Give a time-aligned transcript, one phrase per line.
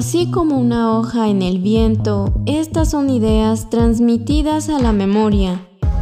[0.00, 5.60] Así como una hoja en el viento, estas son ideas transmitidas a la memoria.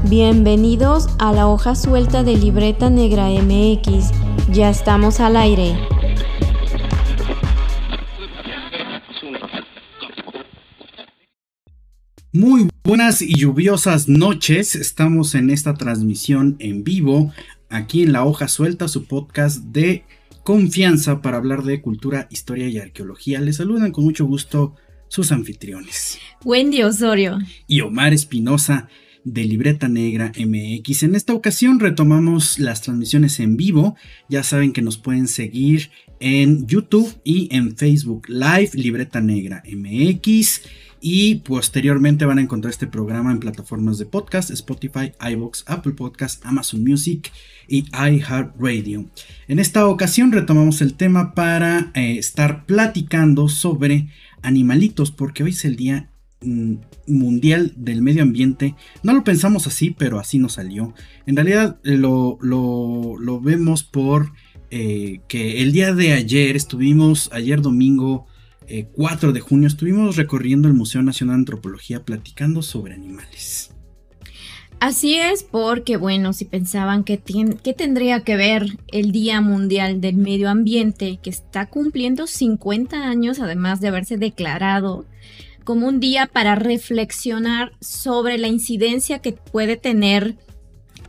[0.08, 4.12] Bienvenidos a la hoja suelta de Libreta Negra MX.
[4.52, 5.76] Ya estamos al aire.
[12.32, 14.76] Muy buenas y lluviosas noches.
[14.76, 17.32] Estamos en esta transmisión en vivo,
[17.68, 20.04] aquí en La Hoja Suelta, su podcast de
[20.48, 23.38] confianza para hablar de cultura, historia y arqueología.
[23.38, 24.76] Les saludan con mucho gusto
[25.08, 26.18] sus anfitriones.
[26.42, 27.38] Wendy Osorio.
[27.66, 28.88] Y Omar Espinosa
[29.24, 31.02] de Libreta Negra MX.
[31.02, 33.94] En esta ocasión retomamos las transmisiones en vivo.
[34.30, 40.62] Ya saben que nos pueden seguir en YouTube y en Facebook Live Libreta Negra MX.
[41.00, 46.44] Y posteriormente van a encontrar este programa en plataformas de podcast, Spotify, iBox, Apple Podcast,
[46.44, 47.30] Amazon Music
[47.68, 49.06] y iHeartRadio.
[49.46, 54.08] En esta ocasión retomamos el tema para eh, estar platicando sobre
[54.42, 56.74] animalitos, porque hoy es el Día mm,
[57.06, 58.74] Mundial del Medio Ambiente.
[59.04, 60.94] No lo pensamos así, pero así nos salió.
[61.26, 64.32] En realidad eh, lo, lo, vemos por
[64.70, 68.26] eh, que el día de ayer estuvimos, ayer domingo,
[68.92, 73.72] 4 eh, de junio estuvimos recorriendo el Museo Nacional de Antropología platicando sobre animales.
[74.80, 80.16] Así es, porque bueno, si pensaban que, que tendría que ver el Día Mundial del
[80.16, 85.04] Medio Ambiente, que está cumpliendo 50 años, además de haberse declarado
[85.64, 90.36] como un día para reflexionar sobre la incidencia que puede tener,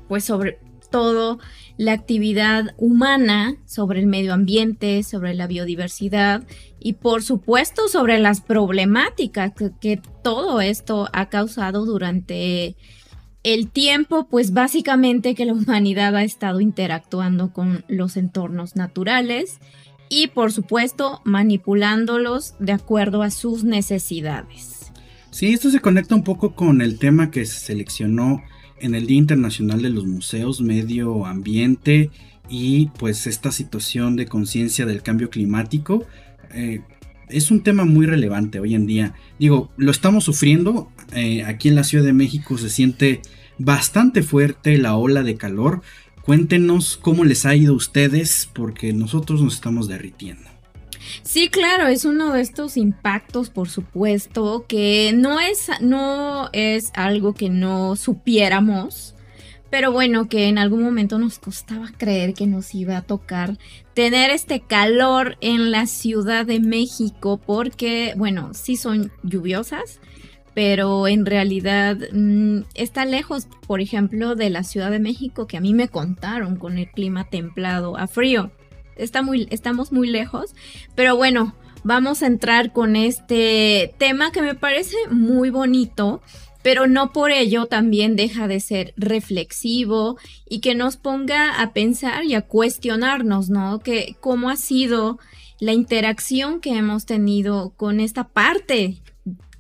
[0.08, 0.58] pues sobre
[0.90, 1.40] todo
[1.80, 6.44] la actividad humana sobre el medio ambiente, sobre la biodiversidad
[6.78, 12.76] y por supuesto sobre las problemáticas que, todo esto ha causado durante
[13.44, 19.60] el tiempo, pues básicamente que la humanidad ha estado interactuando con los entornos naturales
[20.10, 24.92] y por supuesto manipulándolos de acuerdo a sus necesidades.
[25.32, 28.44] Sí, esto se conecta un poco con el tema que se seleccionó
[28.82, 32.10] en el Día Internacional de los Museos, Medio Ambiente
[32.50, 36.06] y pues esta situación de conciencia del cambio climático.
[36.54, 36.82] Eh,
[37.30, 39.14] es un tema muy relevante hoy en día.
[39.38, 40.92] Digo, lo estamos sufriendo.
[41.14, 43.22] Eh, aquí en la Ciudad de México se siente
[43.60, 45.82] bastante fuerte la ola de calor.
[46.24, 50.49] Cuéntenos cómo les ha ido a ustedes porque nosotros nos estamos derritiendo.
[51.24, 57.34] Sí, claro, es uno de estos impactos, por supuesto, que no es, no es algo
[57.34, 59.16] que no supiéramos,
[59.70, 63.58] pero bueno, que en algún momento nos costaba creer que nos iba a tocar
[63.94, 70.00] tener este calor en la Ciudad de México, porque, bueno, sí son lluviosas,
[70.56, 75.62] pero en realidad mm, está lejos, por ejemplo, de la Ciudad de México, que a
[75.62, 78.52] mí me contaron con el clima templado a frío
[79.00, 80.54] está muy, estamos muy lejos.
[80.96, 86.22] Pero bueno, vamos a entrar con este tema que me parece muy bonito.
[86.62, 90.18] Pero no por ello también deja de ser reflexivo
[90.48, 93.80] y que nos ponga a pensar y a cuestionarnos, ¿no?
[93.80, 95.20] Que cómo ha sido
[95.60, 98.98] la interacción que hemos tenido con esta parte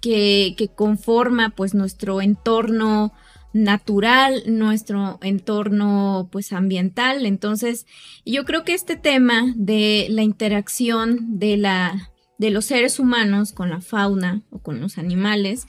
[0.02, 3.14] que, que conforma pues nuestro entorno
[3.54, 7.26] natural, nuestro entorno pues ambiental.
[7.26, 7.86] Entonces,
[8.26, 13.70] yo creo que este tema de la interacción de la de los seres humanos con
[13.70, 15.68] la fauna o con los animales,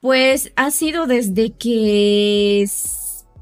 [0.00, 2.68] pues ha sido desde que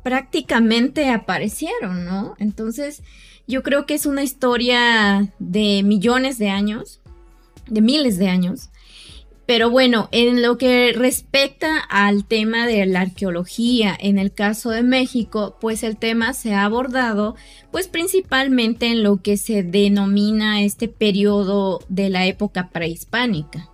[0.04, 2.36] prácticamente aparecieron, ¿no?
[2.38, 3.02] Entonces,
[3.48, 7.00] yo creo que es una historia de millones de años,
[7.66, 8.70] de miles de años,
[9.50, 14.84] pero bueno, en lo que respecta al tema de la arqueología, en el caso de
[14.84, 17.34] México, pues el tema se ha abordado
[17.72, 23.68] pues principalmente en lo que se denomina este periodo de la época prehispánica.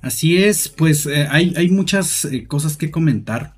[0.00, 3.54] Así es, pues eh, hay, muchas eh, cosas que comentar.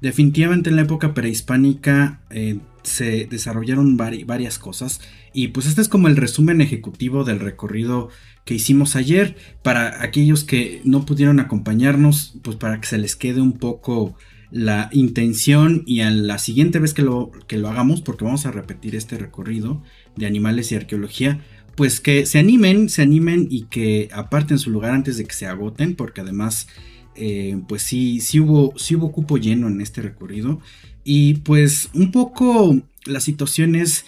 [0.00, 5.02] Definitivamente en la época prehispánica eh, se desarrollaron varias cosas
[5.34, 8.08] y pues este es como el resumen ejecutivo del recorrido
[8.50, 9.36] que hicimos ayer.
[9.62, 14.16] Para aquellos que no pudieron acompañarnos, pues para que se les quede un poco
[14.50, 18.50] la intención y a la siguiente vez que lo, que lo hagamos, porque vamos a
[18.50, 19.84] repetir este recorrido
[20.16, 21.40] de animales y arqueología,
[21.76, 25.46] pues que se animen, se animen y que aparten su lugar antes de que se
[25.46, 26.66] agoten, porque además,
[27.14, 30.58] eh, pues sí, sí hubo, sí hubo cupo lleno en este recorrido.
[31.04, 32.76] Y pues un poco
[33.06, 34.06] la situación es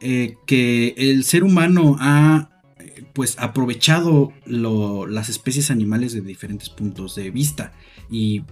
[0.00, 2.50] eh, que el ser humano ha
[3.14, 7.72] pues aprovechado las especies animales de diferentes puntos de vista
[8.10, 8.42] y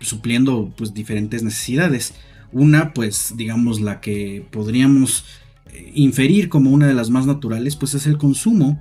[0.00, 2.14] supliendo pues diferentes necesidades.
[2.52, 5.24] Una pues digamos la que podríamos
[5.72, 8.80] eh, inferir como una de las más naturales pues es el consumo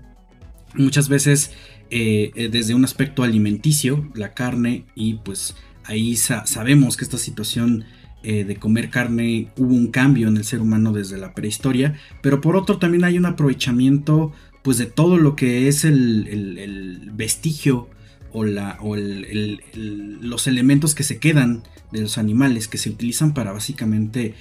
[0.75, 1.51] muchas veces
[1.89, 7.83] eh, eh, desde un aspecto alimenticio, la carne, y pues ahí sabemos que esta situación
[8.23, 12.55] de comer carne hubo un cambio en el ser humano desde la prehistoria, pero por
[12.55, 17.89] otro también hay un aprovechamiento pues de todo lo que es el, vestigio
[18.31, 23.51] o, la, o los elementos que se quedan de los animales que se utilizan para
[23.51, 24.35] básicamente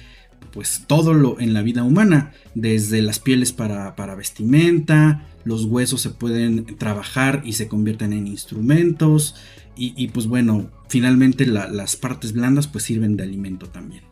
[0.53, 6.01] pues todo lo en la vida humana, desde las pieles para, para vestimenta, los huesos
[6.01, 9.35] se pueden trabajar y se convierten en instrumentos
[9.83, 14.03] y, pues bueno, finalmente las partes blandas pues sirven de alimento también.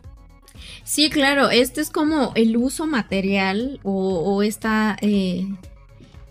[0.82, 5.46] Sí, claro, este es como el uso material o, esta, eh,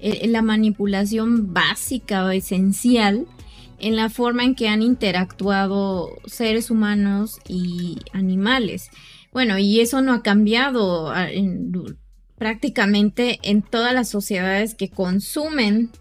[0.02, 3.28] la manipulación básica o esencial
[3.80, 8.90] en la forma en que han interactuado seres humanos y animales.
[9.32, 11.28] Bueno, y eso no ha cambiado ah,
[12.38, 15.92] prácticamente en todas las sociedades que consumen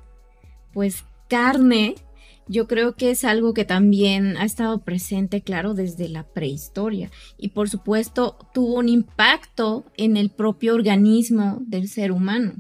[0.73, 1.95] pues carne.
[2.51, 7.11] Yo creo que es algo que también ha estado presente, claro, desde la prehistoria.
[7.37, 12.55] Y por supuesto tuvo un impacto en el propio organismo del ser humano.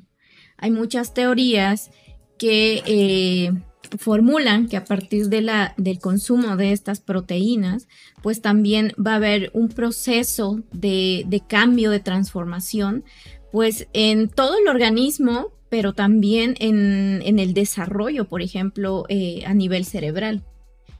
[0.59, 1.91] Hay muchas teorías
[2.37, 3.53] que eh,
[3.97, 7.89] formulan que a partir de la, del consumo de estas proteínas,
[8.23, 13.05] pues también va a haber un proceso de, cambio, de transformación,
[13.51, 19.85] pues en todo el organismo, pero también en, el desarrollo, por ejemplo, eh, a nivel
[19.85, 20.45] cerebral,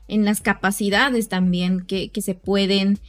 [0.07, 2.99] en las capacidades también que, que se pueden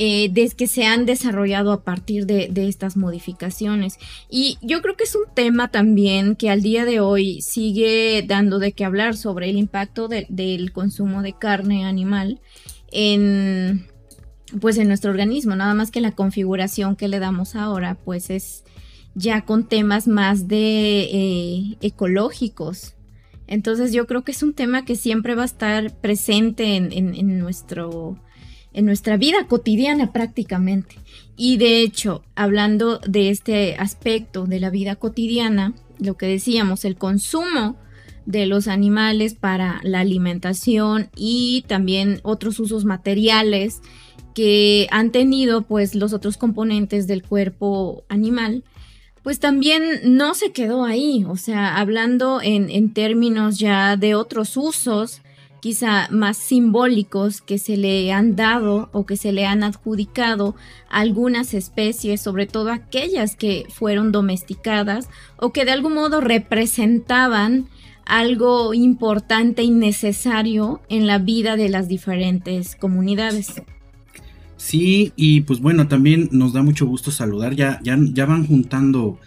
[0.00, 3.98] eh, que se han desarrollado a partir de, estas modificaciones.
[4.30, 8.60] Y yo creo que es un tema también que al día de hoy sigue dando
[8.60, 12.40] de qué hablar sobre el impacto del consumo de carne animal
[12.92, 13.86] en
[14.60, 18.64] pues en nuestro organismo, nada más que la configuración que le damos ahora, pues es
[19.14, 22.94] ya con temas más de eh, ecológicos.
[23.48, 28.16] Entonces yo creo que es un tema que siempre va a estar presente en nuestro
[28.78, 30.94] en nuestra vida cotidiana prácticamente.
[31.36, 36.96] Y de hecho, hablando de este aspecto de la vida cotidiana, lo que decíamos, el
[36.96, 37.76] consumo
[38.24, 43.80] de los animales para la alimentación y también otros usos materiales
[44.32, 48.62] que han tenido pues los otros componentes del cuerpo animal,
[49.24, 54.56] pues también no se quedó ahí, o sea, hablando en, en términos ya de otros
[54.56, 55.20] usos,
[55.60, 60.54] quizá más simbólicos que se le han dado o que se le han adjudicado
[60.88, 67.68] algunas especies, sobre todo aquellas que fueron domesticadas o que de algún modo representaban
[68.04, 73.62] algo importante y necesario en la vida de las diferentes comunidades.
[74.56, 79.20] Sí, y pues bueno, también nos da mucho gusto saludar, ya, ya, ya van juntando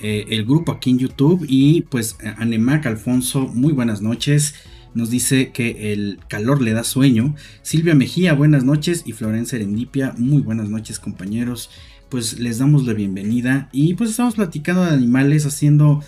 [0.00, 4.54] eh, el grupo aquí en YouTube y pues Anemac Alfonso, muy buenas noches
[4.98, 7.36] nos dice que el calor le da sueño.
[7.62, 9.04] Silvia Mejía, buenas noches.
[9.06, 11.70] Y Florencia Erendipia, muy buenas noches compañeros.
[12.08, 13.68] Pues les damos la bienvenida.
[13.70, 16.02] Y pues estamos platicando de animales, haciendo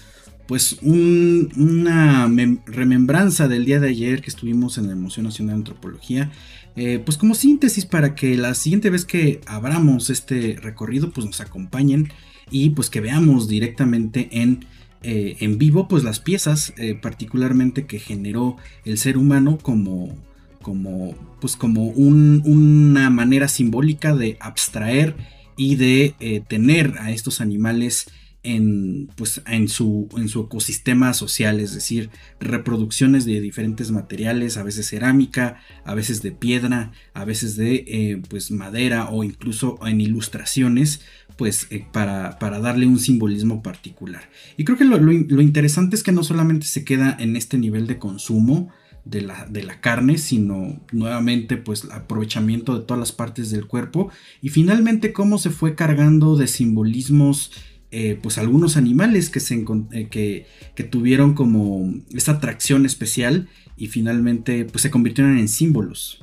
[0.49, 2.29] pues una
[2.67, 6.33] remembranza del día de ayer que estuvimos en la Emoción Nacional de Antropología.
[6.75, 11.41] Eh, pues como síntesis para que la siguiente vez que abramos este recorrido pues nos
[11.41, 12.11] acompañen
[12.51, 14.65] y pues que veamos directamente en
[15.03, 20.15] eh, en vivo pues las piezas eh, particularmente que generó el ser humano como
[20.61, 25.17] como pues como una manera simbólica de abstraer
[25.57, 28.11] y de eh, tener a estos animales
[28.43, 32.09] en, pues, en, su, en su ecosistema social, es decir,
[32.39, 38.51] reproducciones de diferentes materiales, a veces cerámica, a veces de piedra, a veces de pues,
[38.51, 41.03] madera o incluso en ilustraciones,
[41.41, 44.29] pues eh, para, darle un simbolismo particular.
[44.59, 47.97] Y creo que lo, interesante es que no solamente se queda en este nivel de
[47.97, 48.69] consumo
[49.07, 54.11] de la, de la carne, sino nuevamente pues aprovechamiento de todas las partes del cuerpo
[54.43, 57.53] y finalmente cómo se fue cargando de simbolismos
[57.91, 63.87] eh, pues algunos animales que, se, eh, que, que, tuvieron como esta atracción especial y
[63.87, 66.23] finalmente pues se convirtieron en símbolos.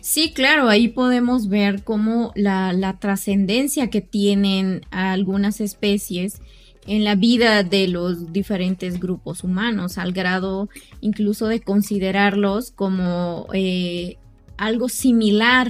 [0.00, 6.40] Sí, claro, ahí podemos ver cómo la, trascendencia que tienen algunas especies
[6.86, 10.68] en la vida de los diferentes grupos humanos, al grado
[11.00, 14.18] incluso de considerarlos como eh,
[14.56, 15.68] algo similar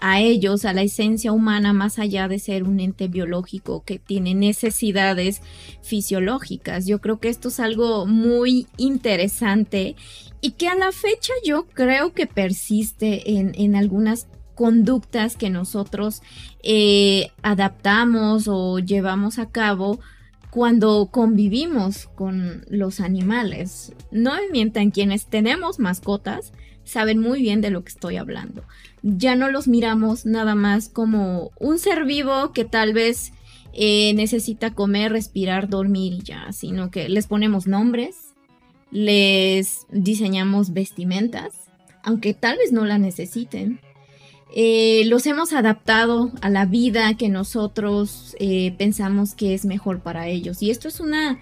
[0.00, 4.34] a ellos, a la esencia humana, más allá de ser un ente biológico que tiene
[4.34, 5.42] necesidades
[5.82, 6.86] fisiológicas.
[6.86, 9.96] Yo creo que esto es algo muy interesante
[10.40, 16.22] y que a la fecha yo creo que persiste en, algunas conductas que nosotros
[16.62, 20.00] eh, adaptamos o llevamos a cabo
[20.50, 23.92] cuando convivimos con los animales.
[24.10, 26.52] No me mientan, quienes tenemos mascotas
[26.84, 28.64] saben muy bien de lo que estoy hablando.
[29.02, 33.32] Ya no los miramos nada más como un ser vivo que tal vez
[33.72, 38.29] eh, necesita comer, respirar, dormir y ya, sino que les ponemos nombres,
[38.90, 41.52] les diseñamos vestimentas,
[42.02, 43.80] aunque tal vez no la necesiten.
[44.54, 50.28] Eh, los hemos adaptado a la vida que nosotros eh, pensamos que es mejor para
[50.28, 50.62] ellos.
[50.62, 51.38] Y esto es una...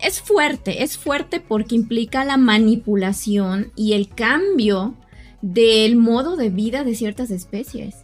[0.00, 4.94] Es fuerte, es fuerte porque implica la manipulación y el cambio
[5.42, 7.96] del modo de vida de ciertas especies.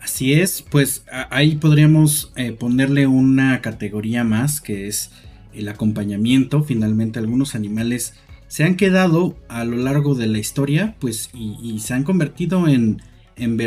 [0.00, 5.10] Así es, pues ahí podríamos eh, ponerle una categoría más que es
[5.54, 6.62] el acompañamiento.
[6.62, 8.14] Finalmente algunos animales
[8.48, 13.00] se han quedado a lo largo de la historia pues y se han convertido en
[13.36, 13.60] en,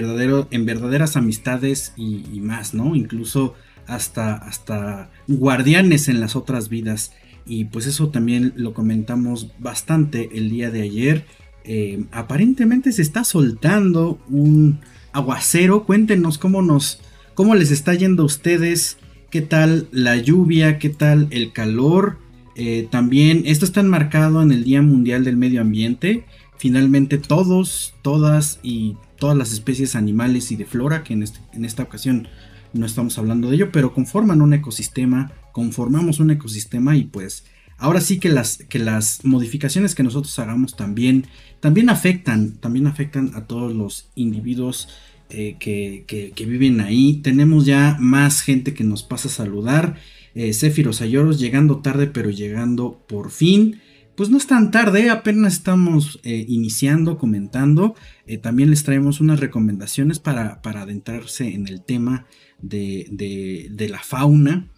[0.51, 2.95] en verdaderas amistades y, más, ¿no?
[2.95, 7.13] Incluso hasta, hasta guardianes en las otras vidas.
[7.45, 11.25] Y pues eso también lo comentamos bastante el día de ayer.
[11.63, 14.79] Eh, aparentemente se está soltando un
[15.13, 15.85] aguacero.
[15.85, 16.99] Cuéntenos cómo nos.
[17.35, 18.97] cómo les está yendo a ustedes.
[19.29, 20.79] ¿Qué tal la lluvia?
[20.79, 22.17] ¿Qué tal el calor?
[22.55, 26.23] Eh, también esto está enmarcado en el Día Mundial del Medio Ambiente.
[26.57, 31.83] Finalmente todos, todas y todas las especies animales y de flora, que este, en, esta
[31.83, 32.29] ocasión
[32.71, 37.43] no estamos hablando de ello, pero conforman un ecosistema, conformamos un ecosistema y pues
[37.77, 41.27] ahora sí que las, que las modificaciones que nosotros hagamos también,
[41.59, 44.87] también afectan, también afectan a todos los individuos
[45.29, 47.21] eh, que, viven ahí.
[47.21, 49.95] Tenemos ya más gente que nos pasa a saludar.
[50.35, 53.79] Eh, Céfiros Ayoros llegando tarde, pero llegando por fin
[54.17, 57.93] pues no es tan tarde, apenas estamos eh, iniciando, comentando.
[58.25, 62.25] Eh, también les traemos unas recomendaciones para, adentrarse en el tema
[62.59, 64.71] de, la fauna,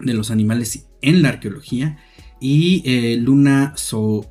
[0.00, 1.96] de los animales en la arqueología.
[2.42, 4.30] Y Luna so,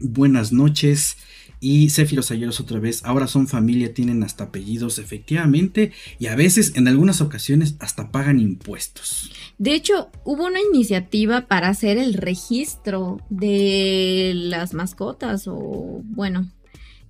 [0.00, 1.16] buenas noches.
[1.60, 6.72] Y Céfiros Ayeros otra vez, ahora son familia, tienen hasta apellidos, efectivamente, y a veces,
[6.76, 9.30] en algunas ocasiones, hasta pagan impuestos.
[9.58, 16.50] De hecho, hubo una iniciativa para hacer el registro de las mascotas, o bueno,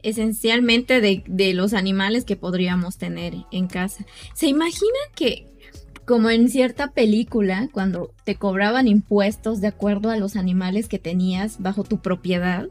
[0.03, 4.05] esencialmente de, de los animales que podríamos tener en casa.
[4.35, 5.47] ¿Se imagina que
[6.11, 11.63] como en cierta película, cuando te cobraban impuestos de acuerdo a los animales que tenías
[11.63, 12.69] bajo tu propiedad,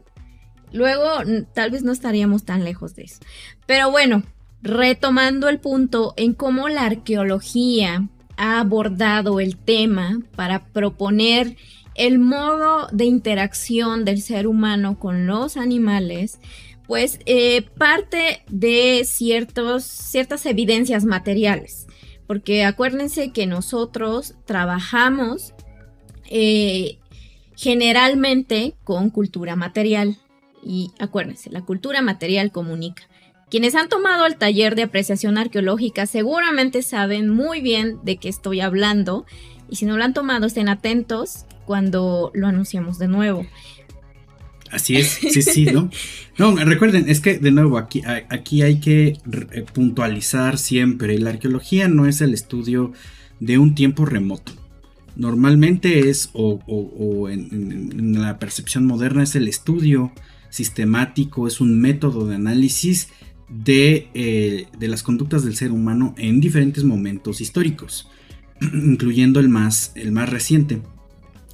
[0.72, 1.06] Luego,
[1.54, 3.20] tal vez no estaríamos tan lejos de eso.
[3.66, 4.22] Pero bueno,
[4.62, 11.56] retomando el punto en cómo la arqueología ha abordado el tema para proponer
[11.94, 16.38] el modo de interacción del ser humano con los animales,
[16.86, 21.86] pues eh, parte de ciertos, ciertas evidencias materiales.
[22.26, 25.52] Porque acuérdense que nosotros trabajamos
[26.30, 26.98] eh,
[27.56, 30.16] generalmente con cultura material.
[30.62, 33.04] Y acuérdense, la cultura material comunica.
[33.50, 38.60] Quienes han tomado el taller de apreciación arqueológica seguramente saben muy bien de qué estoy
[38.60, 39.26] hablando
[39.68, 43.46] y si no lo han tomado estén atentos cuando lo anunciamos de nuevo.
[44.70, 45.90] Así es, sí, sí, ¿no?
[46.38, 51.86] No, recuerden, es que de nuevo aquí, aquí hay que eh, puntualizar siempre, la arqueología
[51.88, 52.92] no es el estudio
[53.40, 54.52] de un tiempo remoto.
[55.16, 60.12] Normalmente es, o, en, la percepción moderna, es el estudio
[60.50, 63.08] sistemático, es un método de análisis
[63.66, 68.08] eh, de, las conductas del ser humano en diferentes momentos históricos,
[68.60, 70.82] incluyendo el más, el más reciente.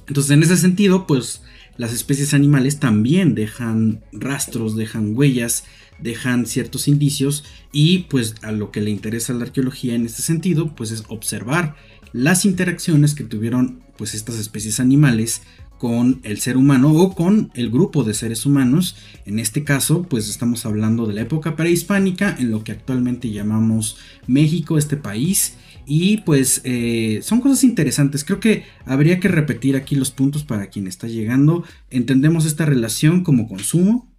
[0.07, 1.41] Entonces, en ese sentido, pues
[1.75, 5.63] las especies animales también dejan rastros, dejan huellas,
[5.99, 10.75] dejan ciertos indicios y pues a lo que le interesa la arqueología en este sentido,
[10.75, 11.75] pues es observar
[12.13, 15.41] las interacciones que tuvieron pues estas especies animales
[15.77, 18.95] con el ser humano o con el grupo de seres humanos.
[19.25, 23.97] En este caso, pues estamos hablando de la época prehispánica, en lo que actualmente llamamos
[24.25, 25.55] México, este país.
[25.85, 28.25] Y pues eh, son cosas interesantes.
[28.25, 31.63] Creo que habría que repetir aquí los puntos para quien está llegando.
[31.89, 34.11] Entendemos esta relación como consumo.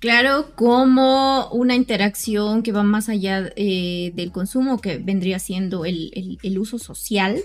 [0.00, 6.38] Claro, como una interacción que va más allá eh, del consumo, que vendría siendo el,
[6.42, 7.40] el uso social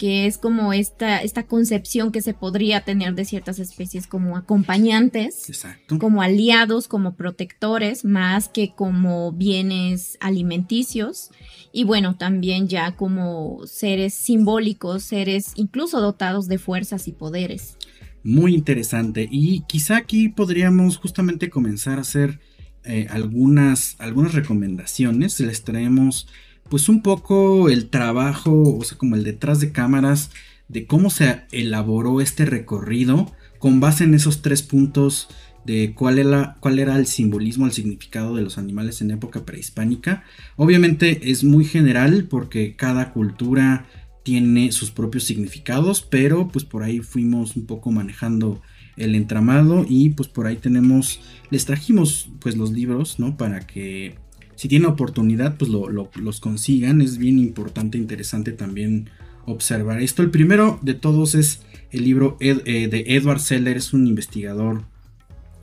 [0.00, 5.62] que es como esta, esta concepción que se podría tener de ciertas especies como acompañantes,
[5.98, 11.28] como aliados, como protectores, más que como bienes alimenticios,
[11.70, 17.76] y bueno, también ya como seres simbólicos, seres incluso dotados de fuerzas y poderes.
[18.24, 22.40] Muy interesante, y quizá aquí podríamos justamente comenzar a hacer
[22.84, 26.26] eh, algunas, algunas recomendaciones, les traemos
[26.70, 30.30] pues un poco el trabajo, o sea, como el detrás de cámaras
[30.68, 35.28] de cómo se elaboró este recorrido con base en esos tres puntos
[35.66, 40.24] de cuál era, el simbolismo, el significado de los animales en época prehispánica.
[40.56, 43.86] Obviamente es muy general porque cada cultura
[44.22, 48.62] tiene sus propios significados, pero pues por ahí fuimos un poco manejando
[48.96, 53.36] el entramado y pues por ahí tenemos, les trajimos pues los libros, ¿no?
[53.36, 54.14] Para que
[54.60, 59.08] si tienen oportunidad pues los consigan, es bien importante, interesante también
[59.46, 60.20] observar esto.
[60.20, 61.62] El primero de todos es
[61.92, 62.52] el libro eh,
[62.88, 64.84] de Edward Seller, es un investigador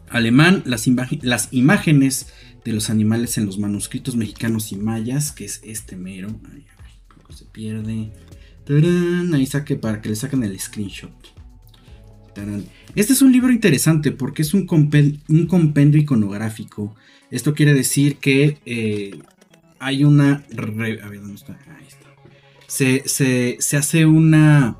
[0.09, 2.33] alemán, las, imágenes
[2.65, 6.29] de los animales en los manuscritos mexicanos y mayas, que es este mero.
[6.51, 6.65] Ay,
[7.29, 8.11] se pierde.
[9.31, 11.13] Ahí saque para que le saquen el screenshot.
[12.95, 16.95] Este es un libro interesante porque es un compendio iconográfico.
[17.31, 19.19] Esto quiere decir que eh,
[19.79, 20.45] hay una...
[20.57, 21.59] A ver, ¿dónde está?
[21.77, 23.57] Ahí está.
[23.59, 24.77] Se, hace una,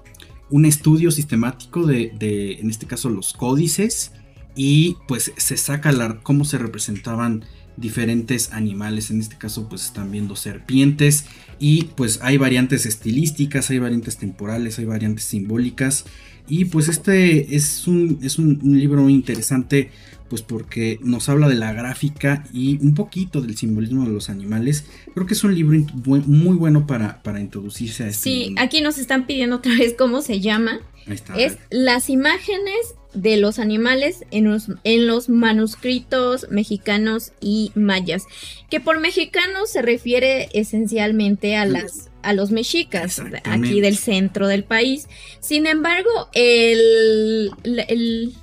[0.49, 4.11] un estudio sistemático de, de, en este caso, los códices
[4.55, 7.45] y pues se saca la, cómo se representaban
[7.77, 11.25] diferentes animales, en este caso pues están viendo serpientes
[11.59, 16.05] y pues hay variantes estilísticas, hay variantes temporales, hay variantes simbólicas
[16.47, 19.91] y pues este es un, es un, libro interesante
[20.29, 24.85] pues porque nos habla de la gráfica y un poquito del simbolismo de los animales.
[25.13, 28.97] Creo que es un libro muy bueno para, para introducirse a este Sí, aquí nos
[28.97, 30.79] están pidiendo otra vez cómo se llama.
[31.07, 37.71] Ahí está, es Las imágenes de los animales en los, en los manuscritos mexicanos y
[37.75, 38.25] mayas,
[38.69, 44.65] que por mexicanos se refiere esencialmente a las a los mexicas aquí del centro del
[44.65, 45.07] país.
[45.39, 48.33] Sin embargo, el, el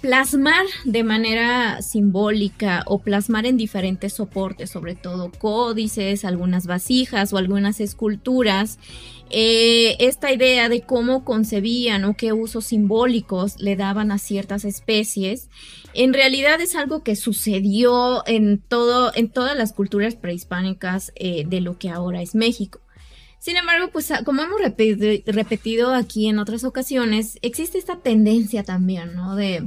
[0.00, 7.36] plasmar de manera simbólica o plasmar en diferentes soportes, sobre todo códices, algunas vasijas o
[7.36, 8.78] algunas esculturas,
[9.30, 15.48] eh, esta idea de cómo concebían o qué usos simbólicos le daban a ciertas especies,
[15.92, 21.60] en realidad es algo que sucedió en, todo, en todas las culturas prehispánicas eh, de
[21.60, 22.80] lo que ahora es México.
[23.38, 29.14] Sin embargo, pues ah, como hemos repetido aquí en otras ocasiones, existe esta tendencia también,
[29.14, 29.34] ¿no?
[29.34, 29.66] De,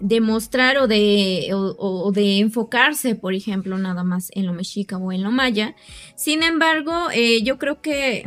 [0.00, 5.12] de mostrar o de, o, de enfocarse, por ejemplo, nada más en lo mexica o
[5.12, 5.76] en lo maya.
[6.16, 8.24] Sin embargo, eh, yo creo que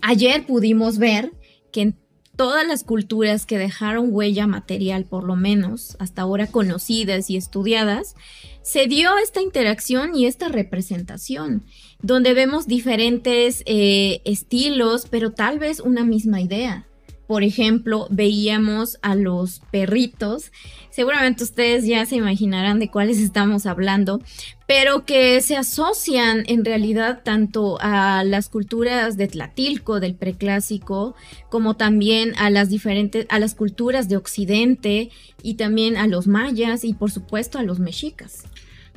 [0.00, 1.32] ayer pudimos ver
[1.72, 1.98] que en
[2.36, 8.14] todas las culturas que dejaron huella material, por lo menos hasta ahora conocidas y estudiadas,
[8.62, 11.64] se dio esta interacción y esta representación
[12.02, 16.86] donde vemos diferentes eh, estilos, pero tal vez una misma idea.
[17.26, 20.52] Por ejemplo, veíamos a los perritos,
[20.90, 24.20] seguramente ustedes ya se imaginarán de cuáles estamos hablando,
[24.68, 31.16] pero que se asocian en realidad tanto a las culturas de Tlatilco, del preclásico,
[31.50, 35.10] como también a las diferentes, a las culturas de Occidente
[35.42, 38.44] y también a los mayas y por supuesto a los mexicas.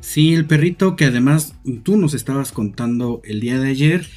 [0.01, 4.07] Sí, el perrito que además tú nos estabas contando el día de ayer,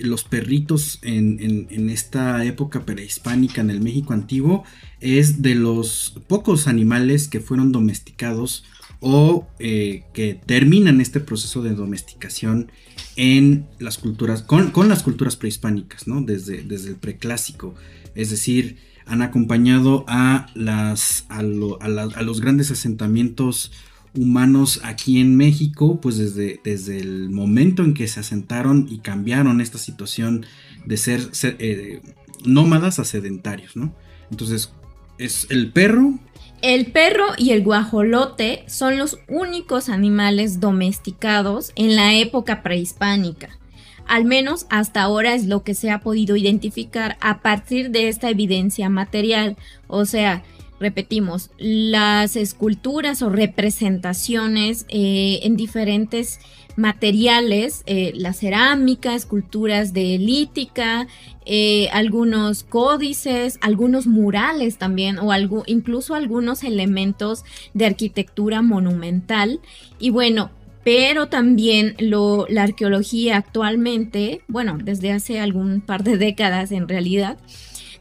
[0.00, 4.64] los perritos en, esta época prehispánica en el México antiguo
[5.00, 8.64] es de los pocos animales que fueron domesticados
[9.00, 12.72] o eh, que terminan este proceso de domesticación
[13.16, 16.22] en las culturas, con, las culturas prehispánicas, ¿no?
[16.22, 17.74] Desde, el preclásico.
[18.14, 23.72] Es decir, han acompañado a los grandes asentamientos
[24.20, 29.60] humanos aquí en México, pues desde, desde el momento en que se asentaron y cambiaron
[29.60, 30.46] esta situación
[30.84, 32.00] de ser, eh,
[32.44, 33.94] nómadas a sedentarios, ¿no?
[34.30, 34.72] Entonces,
[35.18, 36.18] es el perro.
[36.62, 43.58] El perro y el guajolote son los únicos animales domesticados en la época prehispánica.
[44.06, 48.30] Al menos hasta ahora es lo que se ha podido identificar a partir de esta
[48.30, 49.56] evidencia material.
[49.86, 50.42] O sea,
[50.80, 56.40] repetimos, las esculturas o representaciones eh, en diferentes
[56.76, 61.08] materiales, eh, la cerámica, esculturas de lítica,
[61.44, 69.60] eh, algunos códices, algunos murales también, o algo, incluso algunos elementos de arquitectura monumental.
[69.98, 70.52] Y bueno,
[70.84, 77.38] pero también lo, la arqueología actualmente, bueno, desde hace algún par de décadas en realidad,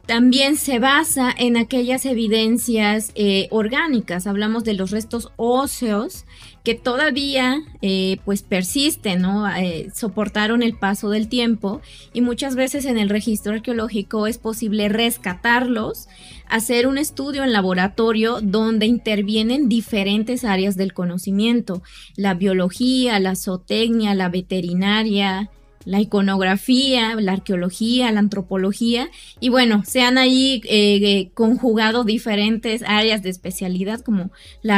[0.08, 4.26] también se basa en aquellas evidencias eh, orgánicas.
[4.26, 6.26] Hablamos de los restos óseos
[6.64, 9.26] que todavía eh, pues persisten.
[9.58, 11.82] Eh, soportaron el paso del tiempo
[12.14, 16.08] y muchas veces en el registro arqueológico es posible rescatarlos,
[16.48, 21.84] hacer un estudio en laboratorio donde intervienen diferentes áreas del conocimiento,
[22.16, 25.50] la biología, la zootecnia, la veterinaria,
[25.88, 33.24] la iconografía, la arqueología, la antropología, y bueno, se han ahí eh, conjugado diferentes áreas
[33.24, 34.76] de especialidad como la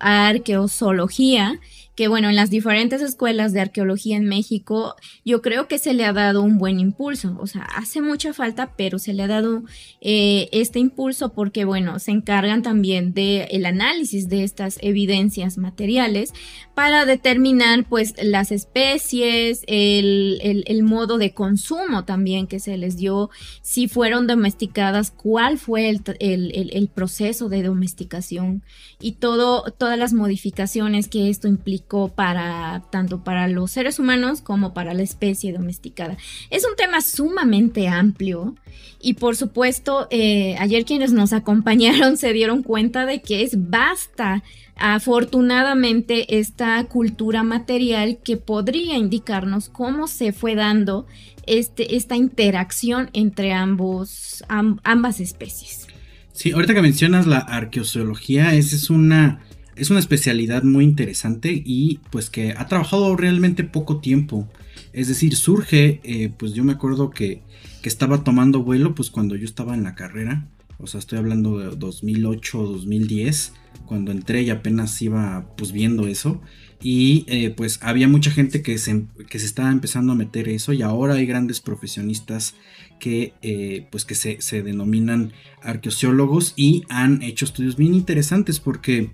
[0.00, 1.60] arqueozoología
[1.94, 6.06] que bueno, en las diferentes escuelas de arqueología en México, yo creo que se le
[6.06, 7.36] ha dado un buen impulso.
[7.38, 9.62] O sea, hace mucha falta, pero se le ha dado
[10.00, 16.32] eh, este impulso porque, bueno, se encargan también del el análisis de estas evidencias materiales
[16.74, 23.28] para determinar, pues, las especies, el, el, modo de consumo también que se les dio,
[23.60, 28.62] si fueron domesticadas, cuál fue el, el proceso de domesticación
[28.98, 31.82] y todo, todas las modificaciones que esto implica
[32.14, 36.16] para tanto para los seres humanos como para la especie domesticada.
[36.50, 38.54] Es un tema sumamente amplio
[39.00, 44.42] y por supuesto eh, ayer quienes nos acompañaron se dieron cuenta de que es basta
[44.76, 51.06] afortunadamente esta cultura material que podría indicarnos cómo se fue dando
[51.46, 55.86] este, esta interacción entre ambos, ambas especies.
[56.32, 59.40] Sí, ahorita que mencionas la arqueozoología, esa es una
[59.76, 64.48] es una especialidad muy interesante y pues que ha trabajado realmente poco tiempo.
[64.92, 67.42] Es decir, surge, eh, pues yo me acuerdo que,
[67.82, 70.46] que, estaba tomando vuelo pues cuando yo estaba en la carrera.
[70.78, 73.52] O sea, estoy hablando de 2008 o 2010,
[73.86, 76.40] cuando entré y apenas iba pues viendo eso.
[76.82, 80.72] Y eh, pues había mucha gente que se, que se estaba empezando a meter eso
[80.72, 82.56] y ahora hay grandes profesionistas
[82.98, 85.32] que eh, pues que se, se denominan
[85.62, 89.10] arqueociólogos y han hecho estudios bien interesantes porque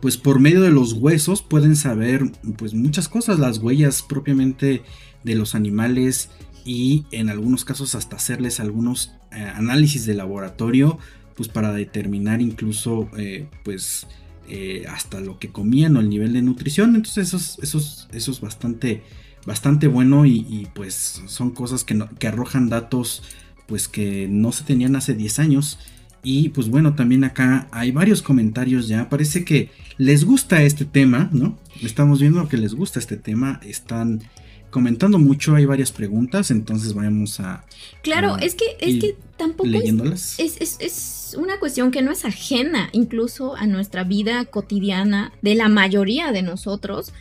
[0.00, 4.82] pues por medio de los huesos pueden saber pues muchas cosas, las huellas propiamente
[5.24, 6.30] de los animales
[6.64, 10.98] y en algunos casos hasta hacerles algunos eh, análisis de laboratorio
[11.36, 14.06] pues para determinar incluso eh, pues
[14.48, 17.36] eh, hasta lo que comían o el nivel de nutrición entonces eso
[17.78, 19.02] es, eso es, bastante
[19.46, 23.22] bastante bueno y, pues son cosas que, que arrojan datos
[23.66, 25.78] pues que no se tenían hace 10 años
[26.22, 29.08] y pues bueno, también acá hay varios comentarios ya.
[29.08, 31.58] Parece que les gusta este tema, ¿no?
[31.82, 33.60] Estamos viendo que les gusta este tema.
[33.62, 34.22] Están
[34.70, 37.66] comentando mucho, hay varias preguntas, entonces vamos a...
[38.02, 40.40] Claro, es que, es que tampoco leyéndolas.
[40.40, 45.54] Es, es, es, una cuestión que no es ajena incluso a nuestra vida cotidiana de
[45.54, 47.12] la mayoría de nosotros,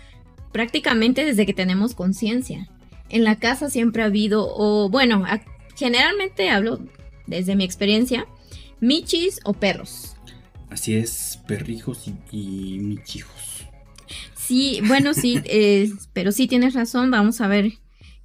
[0.54, 2.70] prácticamente desde que tenemos conciencia.
[3.10, 5.26] En la casa siempre ha habido, o bueno,
[5.76, 6.80] generalmente hablo
[7.28, 8.26] desde mi experiencia,
[8.80, 10.16] michis o perros.
[10.70, 13.66] Así es, perrijos y, michijos.
[14.36, 17.74] Sí, bueno, sí, eh, pero sí tienes razón, vamos a ver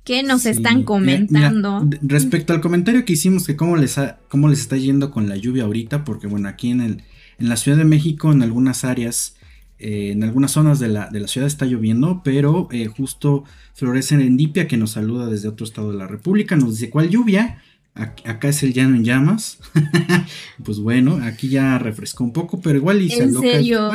[0.05, 1.89] qué nos están comentando.
[2.03, 5.65] respecto al comentario que hicimos, que cómo les, cómo les está yendo con la lluvia
[5.65, 7.03] ahorita, porque bueno, aquí en, el,
[7.39, 9.37] en la Ciudad de México, en algunas áreas,
[9.79, 14.15] eh, en algunas zonas de la, de la, ciudad está lloviendo, pero eh, justo Florece
[14.15, 17.63] Endipia, que nos saluda desde otro estado de la República, nos dice, ¿cuál lluvia?
[17.95, 19.59] Acá es el llano en llamas.
[20.65, 23.91] pues bueno, aquí ya refrescó un poco, pero igual y se Serio?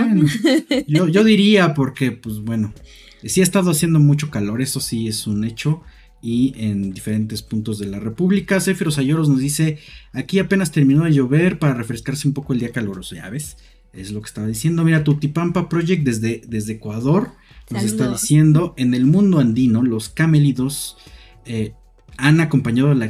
[0.87, 2.73] yo, diría porque, pues bueno,
[3.25, 5.81] sí ha estado haciendo mucho calor, eso sí es un hecho.
[6.21, 8.59] Y en diferentes puntos de la República.
[8.59, 9.79] Céfiro Sayoros nos dice:
[10.11, 13.15] Aquí apenas terminó de llover para refrescarse un poco el día caluroso.
[13.15, 13.55] Ya ves,
[13.93, 14.83] es lo que estaba diciendo.
[14.83, 17.31] Mira, Tutipampa Project desde, desde Ecuador
[17.69, 20.97] nos está diciendo: En el mundo andino, los camélidos
[21.45, 21.73] eh,
[22.19, 23.09] han acompañado la,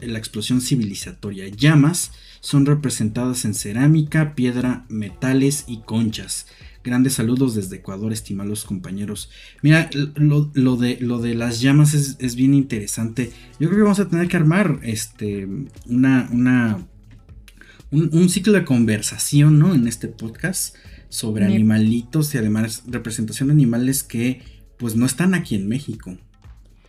[0.00, 1.48] la, explosión civilizatoria.
[1.48, 6.46] Llamas son representadas en cerámica, piedra, metales y conchas.
[6.84, 9.30] Grandes saludos desde Ecuador, estimados compañeros.
[9.62, 13.32] Mira, lo, de, lo de las llamas es, bien interesante.
[13.58, 15.46] Yo creo que vamos a tener que armar este,
[15.86, 16.86] una, una,
[17.90, 19.74] un, ciclo de conversación ¿no?
[19.74, 20.76] en este podcast
[21.08, 24.42] sobre animalitos y además representación de animales que
[24.78, 26.16] pues no están aquí en México.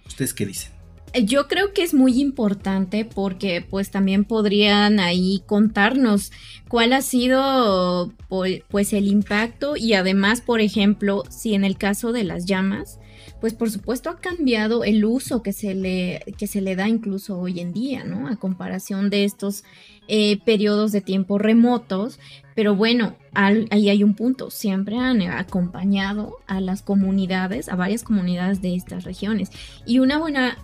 [0.05, 0.78] ¿Ustedes qué dicen?
[1.13, 6.31] Yo creo que es muy importante porque pues también podrían ahí contarnos
[6.67, 12.23] cuál ha sido pues el impacto y además por ejemplo si en el caso de
[12.23, 12.99] las llamas
[13.39, 17.39] pues por supuesto ha cambiado el uso que se le, que se le da incluso
[17.39, 18.27] hoy en día, ¿no?
[18.27, 19.63] A comparación de estos
[20.07, 22.19] eh, periodos de tiempo remotos,
[22.55, 28.61] pero bueno, ahí hay un punto, siempre han acompañado a las comunidades, a varias comunidades
[28.61, 29.51] de estas regiones.
[29.85, 30.57] Y una buena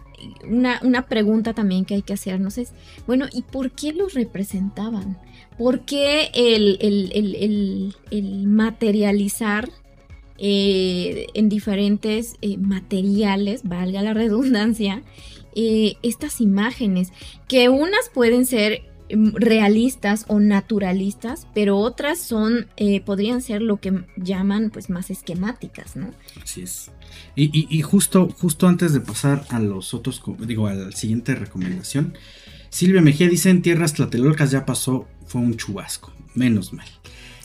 [0.47, 2.73] una, pregunta también que hay que hacernos es,
[3.07, 5.17] bueno, ¿y por qué los representaban?
[5.57, 7.95] ¿Por qué el,
[8.47, 9.69] materializar
[10.37, 15.01] eh, en diferentes eh, materiales, valga la redundancia,
[15.55, 17.13] eh, estas imágenes,
[17.47, 24.03] que unas pueden ser realistas o naturalistas, pero otras son, eh, podrían ser lo que
[24.17, 26.11] llaman pues más esquemáticas, ¿no?
[26.41, 26.91] Así es.
[27.35, 32.13] Y, justo, justo antes de pasar a los otros, digo, a la siguiente recomendación,
[32.69, 36.87] Silvia Mejía dice en tierras tlatelolcas ya pasó, fue un chubasco, menos mal.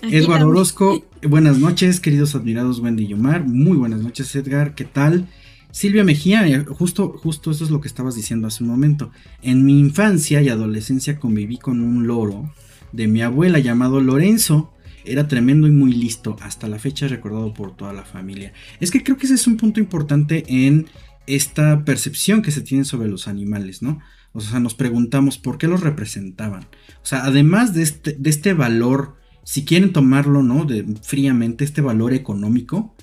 [0.02, 3.44] Edgar Orozco, buenas noches, queridos admirados Wendy y Omar.
[3.44, 5.28] Muy buenas noches, Edgar, ¿qué tal?
[5.72, 9.10] Silvia Mejía, eh, justo, justo eso es lo que estabas diciendo hace un momento.
[9.42, 12.52] En mi infancia y adolescencia conviví con un loro
[12.92, 14.74] de mi abuela llamado Lorenzo.
[15.04, 16.36] Era tremendo y muy listo.
[16.40, 18.52] Hasta la fecha recordado por toda la familia.
[18.80, 20.86] Es que creo que ese es un punto importante en
[21.26, 24.00] esta percepción que se tiene sobre los animales, ¿no?
[24.32, 26.64] O sea, nos preguntamos por qué los representaban.
[27.02, 30.64] O sea, además de este, de este valor, si quieren tomarlo, ¿no?
[30.64, 32.94] De, fríamente, este valor económico,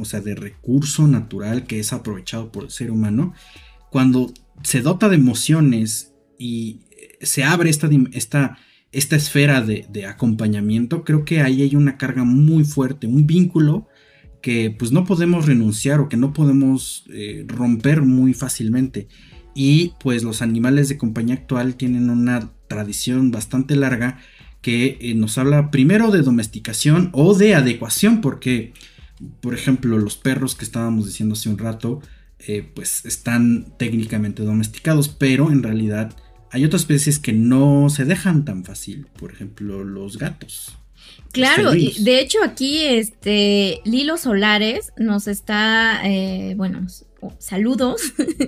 [0.00, 3.34] O sea, de recurso natural que es aprovechado por el ser humano,
[3.90, 6.80] cuando se dota de emociones y
[7.20, 8.58] se abre esta, esta,
[8.92, 13.88] esta esfera de, acompañamiento, creo que ahí hay una carga muy fuerte, un vínculo
[14.42, 19.08] que pues no podemos renunciar o que no podemos eh, romper muy fácilmente.
[19.54, 24.18] Y pues los animales de compañía actual tienen una tradición bastante larga
[24.62, 28.72] que eh, nos habla primero de domesticación o de adecuación, porque
[29.40, 32.00] por ejemplo, los perros que estábamos diciendo hace un rato,
[32.38, 36.16] eh, pues están técnicamente domesticados, pero en realidad
[36.50, 40.76] hay otras especies que no se dejan tan fácil, por ejemplo, los gatos.
[41.32, 46.86] Claro, y de hecho aquí este Lilo Solares nos está, eh, bueno,
[47.38, 48.00] saludos,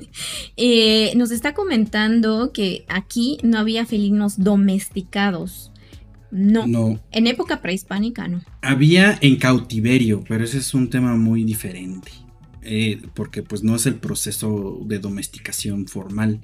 [0.57, 5.72] eh, nos está comentando que aquí no había felinos domesticados.
[6.33, 6.99] No.
[7.13, 8.43] En época prehispánica no.
[8.63, 12.11] Había en cautiverio, pero ese es un tema muy diferente.
[12.63, 16.41] Eh, porque pues no es el proceso de domesticación formal.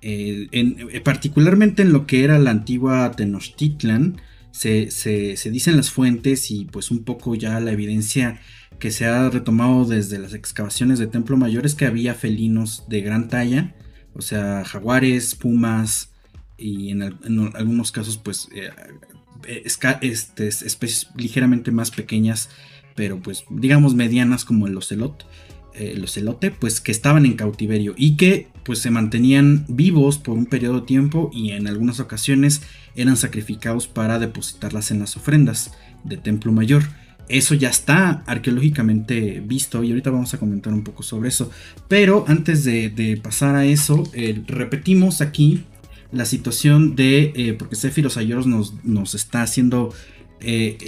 [0.00, 5.90] Eh, eh, particularmente en lo que era la antigua Tenochtitlan, se, se, se, dicen las
[5.90, 8.40] fuentes y pues un poco ya la evidencia
[8.78, 13.02] que se ha retomado desde las excavaciones de Templo Mayor es que había felinos de
[13.02, 13.74] gran talla,
[14.14, 16.12] o sea, jaguares, pumas
[16.56, 18.48] y en, algunos casos pues
[20.00, 22.50] este, especies ligeramente más pequeñas,
[22.94, 25.24] pero pues digamos medianas como el ocelot,
[25.74, 30.36] eh, el ocelote, pues que estaban en cautiverio y que pues se mantenían vivos por
[30.36, 32.62] un periodo de tiempo y en algunas ocasiones
[32.96, 35.72] eran sacrificados para depositarlas en las ofrendas
[36.04, 36.82] de Templo Mayor.
[37.28, 41.50] Eso ya está arqueológicamente visto y ahorita vamos a comentar un poco sobre eso.
[41.86, 45.64] Pero antes de, pasar a eso, eh, repetimos aquí
[46.12, 49.92] la situación de, eh, porque Sephiroth Ayoros nos, nos está haciendo
[50.40, 50.78] eh,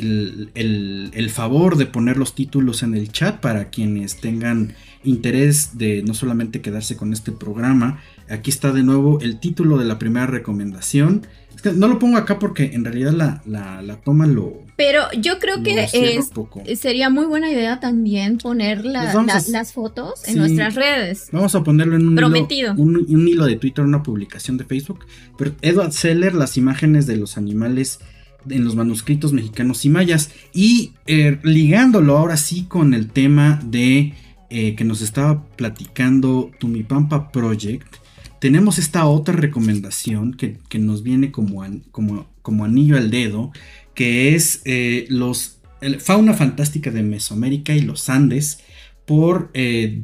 [0.54, 6.14] el, favor de poner los títulos en el chat para quienes tengan interés de no
[6.14, 8.00] solamente quedarse con este programa.
[8.28, 11.26] Aquí está de nuevo el título de la primera recomendación.
[11.74, 14.64] no lo pongo acá porque en realidad la, la, toma lo...
[14.76, 16.30] Pero yo creo que es,
[16.78, 21.28] sería muy buena idea también poner pues las fotos en nuestras redes.
[21.32, 22.18] Vamos a ponerlo en un
[22.50, 25.00] Hilo, un, hilo de Twitter, una publicación de Facebook.
[25.36, 28.00] Pero Edward Seller, las imágenes de los animales
[28.48, 30.30] en los manuscritos mexicanos y mayas.
[30.54, 34.14] Y eh, ligándolo ahora sí con el tema de
[34.50, 37.96] eh, que nos estaba platicando Tumipampa Project,
[38.40, 43.52] tenemos esta otra recomendación que, nos viene como, como, como, anillo al dedo,
[43.94, 45.58] que es eh, los
[45.98, 48.58] fauna fantástica de Mesoamérica y los Andes
[49.06, 49.50] por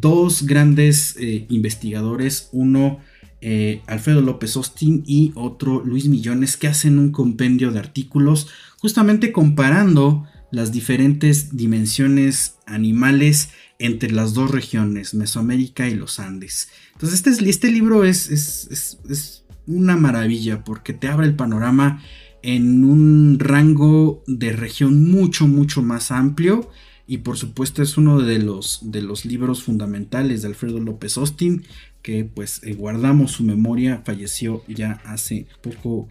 [0.01, 1.17] dos grandes
[1.49, 3.01] investigadores, uno
[3.43, 8.49] eh, Alfredo López Austin y otro Luis Millones que hacen un compendio de artículos
[8.81, 16.71] justamente comparando las diferentes dimensiones animales entre las dos regiones, Mesoamérica y los Andes.
[16.95, 22.01] Entonces este, este libro es, es, una maravilla porque te abre el panorama
[22.43, 26.71] en un rango de región mucho, mucho más amplio.
[27.07, 31.65] Y por supuesto es uno de los, de los libros fundamentales de Alfredo López Austin
[32.01, 36.09] que pues eh, guardamos su memoria, falleció ya hace poco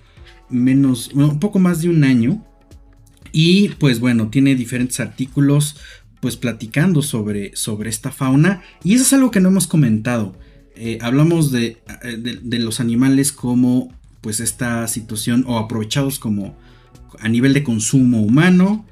[0.51, 2.45] menos, un poco más de un año.
[3.37, 5.75] Y pues bueno, tiene diferentes artículos
[6.21, 8.61] pues platicando sobre, sobre esta fauna.
[8.81, 10.39] Y eso es algo que no hemos comentado.
[10.77, 16.55] Eh, hablamos eh, de, de, los animales como pues esta situación o aprovechados como
[17.19, 18.85] a nivel de consumo humano,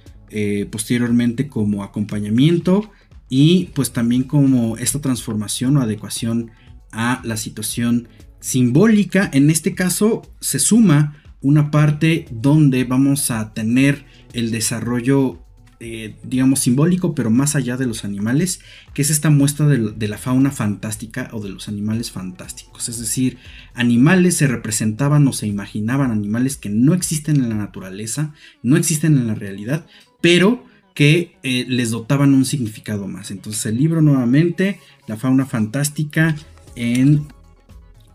[0.71, 2.91] posteriormente como acompañamiento
[3.29, 6.51] y pues también como esta transformación o adecuación
[6.91, 8.09] a la situación
[8.41, 9.29] simbólica.
[9.33, 15.39] En este caso se suma una parte donde vamos a tener el desarrollo
[15.85, 18.61] eh, digamos, simbólico, pero más allá de los animales,
[18.93, 22.87] que es esta muestra de, la fauna fantástica o de los animales fantásticos.
[22.87, 23.37] Es decir,
[23.73, 29.17] animales se representaban o se imaginaban animales que no existen en la naturaleza, no existen
[29.17, 29.85] en la realidad,
[30.21, 33.29] pero que eh, les dotaban un significado más.
[33.29, 36.33] Entonces el libro nuevamente, La fauna fantástica
[36.77, 37.27] en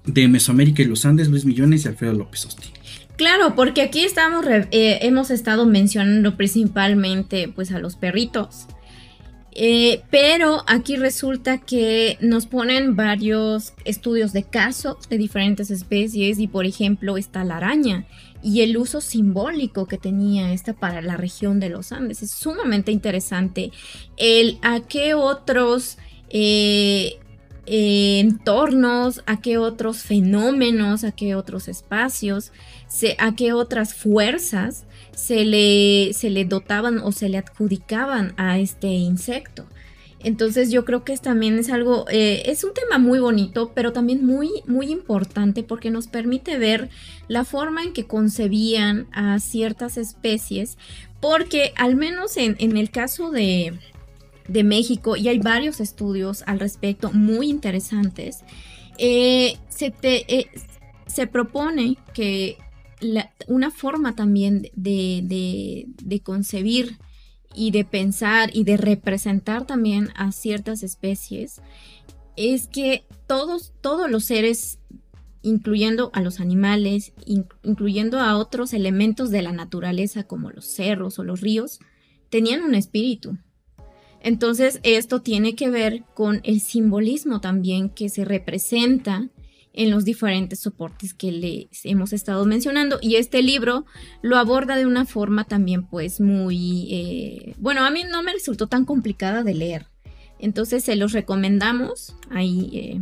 [0.07, 2.78] de Mesoamérica y los Andes, Luis Millones y Alfredo López Osti.
[3.18, 8.68] Claro, porque aquí estamos eh, hemos estado mencionando principalmente pues a los perritos.
[9.50, 16.46] Eh, pero aquí resulta que nos ponen varios estudios de caso de diferentes especies y
[16.46, 18.07] por ejemplo está la araña
[18.40, 22.22] y el uso simbólico que tenía esta para la región de los Andes.
[22.22, 23.72] Es sumamente interesante
[24.16, 25.98] el a qué otros
[26.31, 27.18] eh,
[27.66, 32.52] entornos, a qué otros fenómenos, a qué otros espacios,
[33.18, 38.88] a qué otras fuerzas se le, se le dotaban o se le adjudicaban a este
[38.88, 39.66] insecto.
[40.20, 44.27] Entonces yo creo que también es algo, eh, es un tema muy bonito, pero también
[44.27, 46.88] muy, muy importante porque nos permite ver
[47.29, 50.77] la forma en que concebían a ciertas especies,
[51.20, 53.79] porque al menos en, en el caso de,
[54.48, 58.40] de México y hay varios estudios al respecto muy interesantes.
[58.96, 60.46] Eh, se, eh,
[61.07, 62.59] se, propone que
[63.47, 66.99] una forma también de, de, concebir
[67.55, 71.61] y de pensar y de representar también a ciertas especies
[72.37, 74.79] es que todos, todos los seres,
[75.43, 77.13] incluyendo a los animales,
[77.63, 81.81] incluyendo a otros elementos de la naturaleza como los cerros o los ríos,
[82.31, 83.39] tenían un espíritu.
[84.21, 89.29] Entonces esto tiene que ver con el simbolismo también que se representa
[89.79, 92.99] en los diferentes soportes que les hemos estado mencionando.
[93.01, 93.87] Y este libro
[94.23, 98.67] lo aborda de una forma también pues muy eh, bueno a mí no me resultó
[98.67, 99.87] tan complicada de leer.
[100.41, 103.01] Entonces se los recomendamos ahí eh,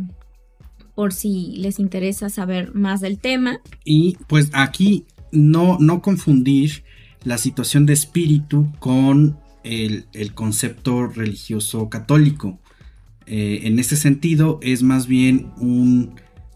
[0.93, 3.59] por si les interesa saber más del tema.
[3.83, 6.83] Y pues aquí no no confundir
[7.23, 12.59] la situación de espíritu con el, concepto religioso católico.
[13.25, 15.51] Eh, en este sentido es más bien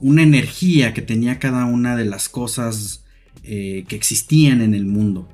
[0.02, 3.04] una energía que tenía cada una de las cosas
[3.44, 5.30] eh, que existían en el mundo.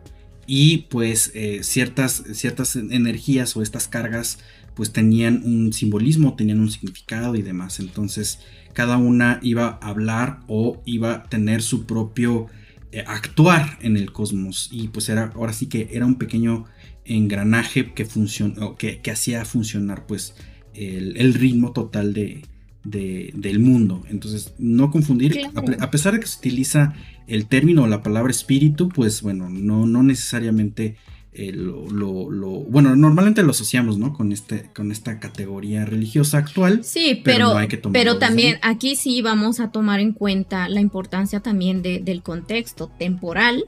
[0.45, 4.39] Y pues eh, ciertas, ciertas energías o estas cargas
[4.75, 7.79] pues tenían un simbolismo, tenían un significado y demás.
[7.79, 8.39] Entonces
[8.73, 12.47] cada una iba a hablar o iba a tener su propio
[13.07, 14.69] actuar en el cosmos.
[14.71, 16.65] Y pues era, ahora sí que era un pequeño
[17.05, 18.07] engranaje que,
[18.77, 20.35] que, que hacía funcionar pues
[20.77, 22.43] el, ritmo total de,
[22.89, 24.03] del mundo.
[24.09, 25.41] Entonces, no confundir,
[25.79, 26.93] a, pesar de que se utiliza
[27.27, 30.95] el término o la palabra espíritu, pues bueno, no, no necesariamente
[31.33, 32.25] eh, lo,
[32.63, 34.13] bueno, normalmente lo asociamos, ¿no?
[34.13, 36.83] Con este, con esta categoría religiosa actual.
[36.83, 37.53] Sí, pero,
[37.91, 43.65] pero, también aquí sí vamos a tomar en cuenta la importancia también del contexto temporal,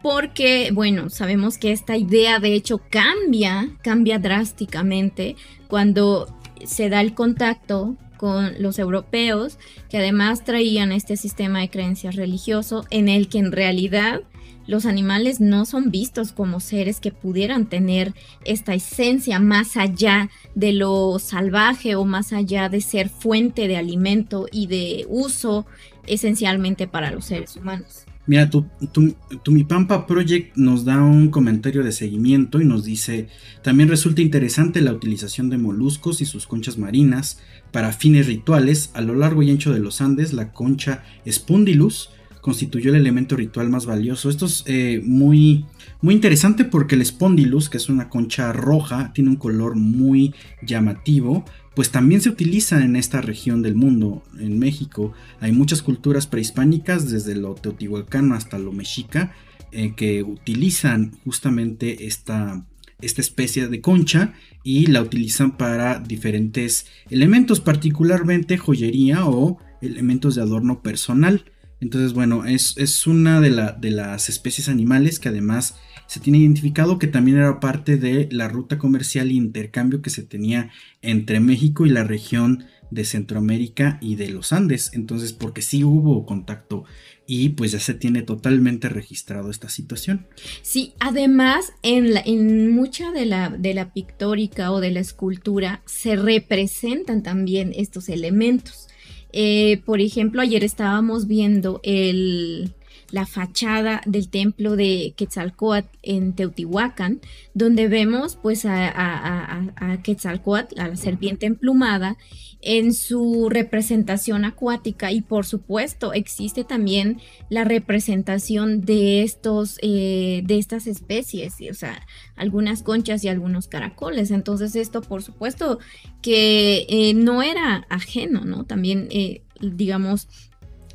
[0.00, 5.34] porque, bueno, sabemos que esta idea de hecho cambia, cambia drásticamente
[5.66, 6.32] cuando
[6.64, 12.84] se da el contacto con los europeos, que además traían este sistema de creencias religioso
[12.90, 14.20] en el que en realidad
[14.68, 18.12] los animales no son vistos como seres que pudieran tener
[18.44, 24.46] esta esencia más allá de lo salvaje o más allá de ser fuente de alimento
[24.52, 25.64] y de uso
[26.06, 28.04] esencialmente para los seres humanos.
[28.28, 33.28] Mira, tu, tu, Mi Pampa Project nos da un comentario de seguimiento y nos dice,
[33.62, 37.40] también resulta interesante la utilización de moluscos y sus conchas marinas
[37.72, 38.90] para fines rituales.
[38.94, 43.68] A lo largo y ancho de los Andes, la concha Spondylus constituyó el elemento ritual
[43.68, 44.30] más valioso.
[44.30, 45.66] Esto es eh, muy,
[46.00, 51.44] muy interesante porque el Spondylus, que es una concha roja, tiene un color muy llamativo,
[51.74, 55.12] pues también se utiliza en esta región del mundo, en México.
[55.40, 59.32] Hay muchas culturas prehispánicas, desde lo teotihuacano hasta lo mexica,
[59.70, 62.64] eh, que utilizan justamente esta,
[63.00, 64.34] esta especie de concha
[64.64, 71.44] y la utilizan para diferentes elementos, particularmente joyería o elementos de adorno personal.
[71.80, 75.76] Entonces, bueno, es, una de, de, las especies animales que además
[76.08, 80.22] se tiene identificado que también era parte de la ruta comercial e intercambio que se
[80.22, 80.70] tenía
[81.02, 84.90] entre México y la región de Centroamérica y de los Andes.
[84.92, 86.84] Entonces, porque sí hubo contacto
[87.30, 90.26] y pues ya se tiene totalmente registrado esta situación.
[90.62, 96.16] Sí, además en, en mucha de la, de la pictórica o de la escultura se
[96.16, 98.88] representan también estos elementos.
[99.30, 102.72] Eh, por ejemplo, ayer estábamos viendo el,
[103.10, 107.20] la fachada del templo de Quetzalcoatl en Teotihuacán,
[107.54, 112.18] donde vemos pues a, a, Quetzalcoatl, a la serpiente emplumada,
[112.60, 115.10] en su representación acuática.
[115.10, 122.06] Y por supuesto existe también la representación de estos eh, de estas especies o sea
[122.36, 124.30] algunas conchas y algunos caracoles.
[124.30, 125.78] Entonces esto por supuesto
[126.20, 130.28] que eh, no era ajeno no también eh, digamos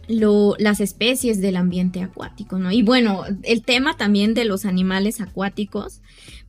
[0.08, 2.72] las especies del ambiente acuático, ¿no?
[2.72, 6.01] Y bueno, el tema también de los animales acuáticos,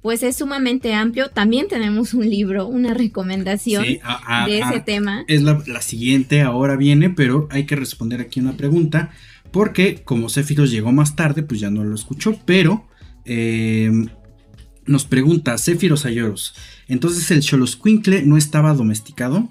[0.03, 1.31] pues es sumamente amplio.
[1.31, 5.25] También tenemos un libro, una recomendación de ese tema.
[5.29, 9.13] Es la, siguiente, ahora viene, pero hay que responder aquí una pregunta,
[9.51, 12.87] porque como Céfiros llegó más tarde, pues ya no lo escuchó, pero
[13.25, 14.09] em,
[14.85, 16.55] nos pregunta Céfiros Ayoros,
[16.89, 19.49] entonces el Xoloscuincle no estaba domesticado.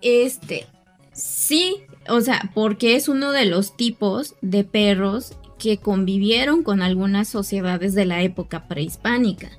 [0.00, 0.66] Este,
[1.12, 1.76] sí,
[2.08, 7.94] o sea, porque es uno de los tipos de perros que convivieron con algunas sociedades
[7.94, 9.50] de la época prehispánica.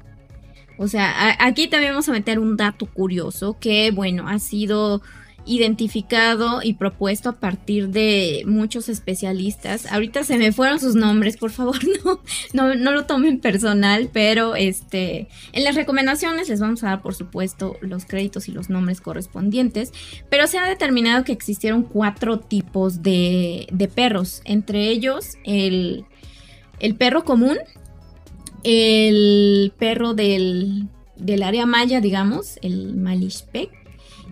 [0.77, 5.01] O sea, aquí también vamos a meter un dato curioso que, bueno, ha sido
[5.45, 9.91] identificado y propuesto a partir de muchos especialistas.
[9.91, 11.77] Ahorita se me fueron sus nombres, por favor,
[12.53, 17.15] no, no, lo tomen personal, pero este, en las recomendaciones les vamos a dar, por
[17.15, 19.91] supuesto, los créditos y los nombres correspondientes,
[20.29, 26.05] pero se ha determinado que existieron cuatro tipos de, de perros, entre ellos el,
[26.79, 27.57] el perro común,
[28.63, 30.87] el perro del,
[31.17, 33.69] del área maya, digamos, el malishpek,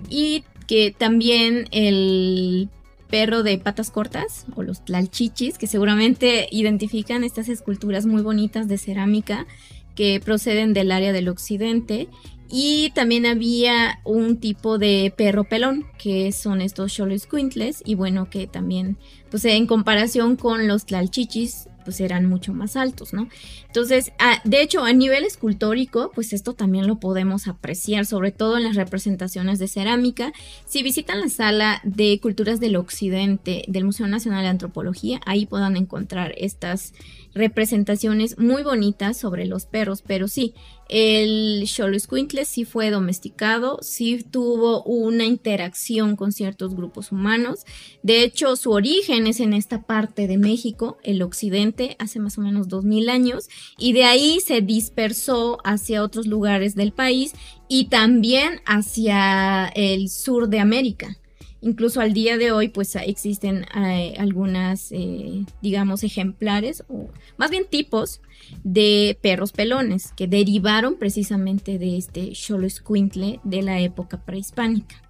[0.10, 2.70] y que también el
[3.10, 8.78] perro de patas cortas o los tlalchichis, que seguramente identifican estas esculturas muy bonitas de
[8.78, 9.48] cerámica
[9.96, 12.08] que proceden del área del occidente.
[12.52, 18.46] Y también había un tipo de perro pelón, que son estos Xoloscuintles, y bueno, que
[18.46, 18.98] también,
[19.30, 23.28] pues en comparación con los tlalchichis, pues eran mucho más altos, ¿no?
[23.66, 24.12] Entonces,
[24.44, 28.76] de hecho, a nivel escultórico, pues esto también lo podemos apreciar, sobre todo en las
[28.76, 30.32] representaciones de cerámica.
[30.66, 35.76] Si visitan la sala de culturas del occidente del Museo Nacional de Antropología, ahí puedan
[35.76, 36.94] encontrar estas
[37.34, 40.54] representaciones muy bonitas sobre los perros, pero sí,
[40.90, 47.66] el Xoloscuintle sí fue domesticado, sí tuvo una interacción con ciertos grupos humanos.
[48.04, 52.42] De hecho, su origen es en esta parte de México, el occidente, hace más o
[52.42, 57.34] menos 2000 años, y de ahí se dispersó hacia otros lugares del país
[57.70, 61.18] y también hacia el sur de América.
[61.62, 67.66] Incluso al día de hoy, pues existen eh, algunas, eh, digamos, ejemplares, o más bien
[67.70, 68.20] tipos
[68.64, 75.04] de perros pelones que derivaron precisamente de este Xoloscuintle de la época prehispánica.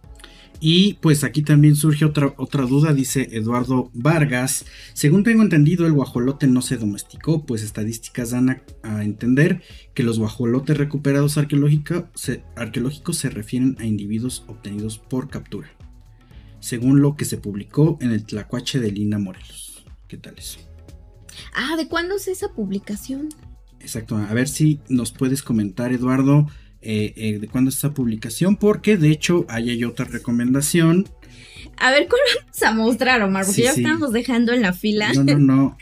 [0.64, 4.66] Y pues aquí también surge otra, otra duda, dice Eduardo Vargas.
[4.94, 9.64] Según tengo entendido, el guajolote no se domesticó, pues estadísticas dan a, entender
[9.96, 15.81] que los guajolotes recuperados arqueológicos se refieren a individuos obtenidos por captura
[16.62, 19.84] según lo que se publicó en el Tlacuache de Lina Morelos.
[20.08, 20.60] ¿Qué tal eso?
[21.54, 23.30] Ah, ¿de cuándo es esa publicación?
[23.80, 26.48] Exacto, a ver si nos puedes comentar, Eduardo,
[26.82, 31.10] eh, eh, de cuándo es esa publicación, porque de hecho ahí hay otra recomendación.
[31.78, 33.46] A ver, ¿cuál vamos a mostrar, Omar?
[33.46, 35.12] Porque ya estamos dejando en la fila.
[35.14, 35.78] No, no, no.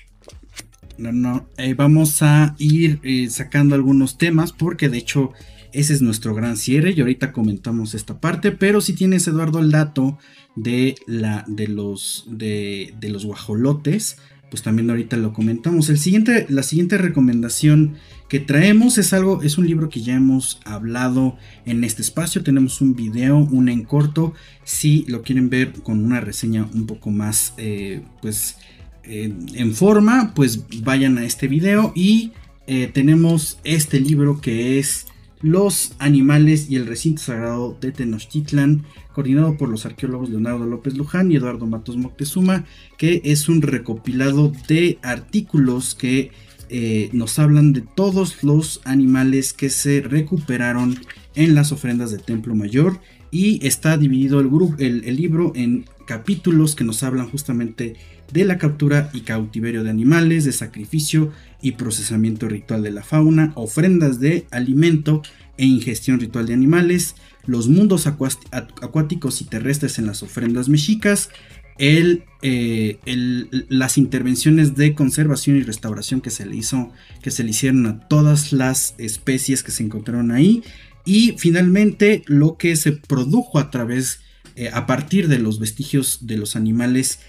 [0.98, 1.50] No, no.
[1.58, 3.00] Eh, vamos a ir
[3.30, 5.34] sacando algunos temas, porque de hecho
[5.74, 9.72] ese es nuestro gran cierre y ahorita comentamos esta parte, pero si tienes, Eduardo, el
[9.72, 10.18] dato
[10.56, 14.18] de, la, de, los, de, los guajolotes,
[14.50, 15.90] pues también ahorita lo comentamos.
[15.90, 17.96] El siguiente, la siguiente recomendación
[18.28, 22.44] que traemos es algo, es un libro que ya hemos hablado en este espacio.
[22.44, 24.34] Tenemos un video, un en corto.
[24.64, 28.58] Si lo quieren ver con una reseña un poco más, eh, pues,
[29.04, 31.92] en forma, pues vayan a este video.
[31.96, 32.32] Y
[32.72, 35.08] eh, tenemos este libro que es
[35.42, 38.84] los animales y el recinto sagrado de Tenochtitlan,
[39.14, 42.66] coordinado por los arqueólogos Leonardo López Luján y Eduardo Matos Moctezuma,
[42.98, 46.32] que es un recopilado de artículos que
[46.70, 51.00] eh, nos hablan de todos los animales que se recuperaron
[51.36, 53.00] en las ofrendas del Templo Mayor.
[53.32, 57.96] Y está dividido el libro en capítulos que nos hablan justamente
[58.32, 61.32] de la captura y cautiverio de animales, de sacrificio
[61.62, 65.22] y procesamiento ritual de la fauna, ofrendas de alimento
[65.58, 71.30] e ingestión ritual de animales, los mundos acuáticos y terrestres en las ofrendas mexicas,
[71.82, 72.98] eh,
[73.70, 76.92] las intervenciones de conservación y restauración que se le hizo,
[77.22, 80.62] que se le hicieron a todas las especies que se encontraron ahí,
[81.06, 84.20] y finalmente lo que se produjo a través,
[84.56, 87.20] eh, a partir de los vestigios de los animales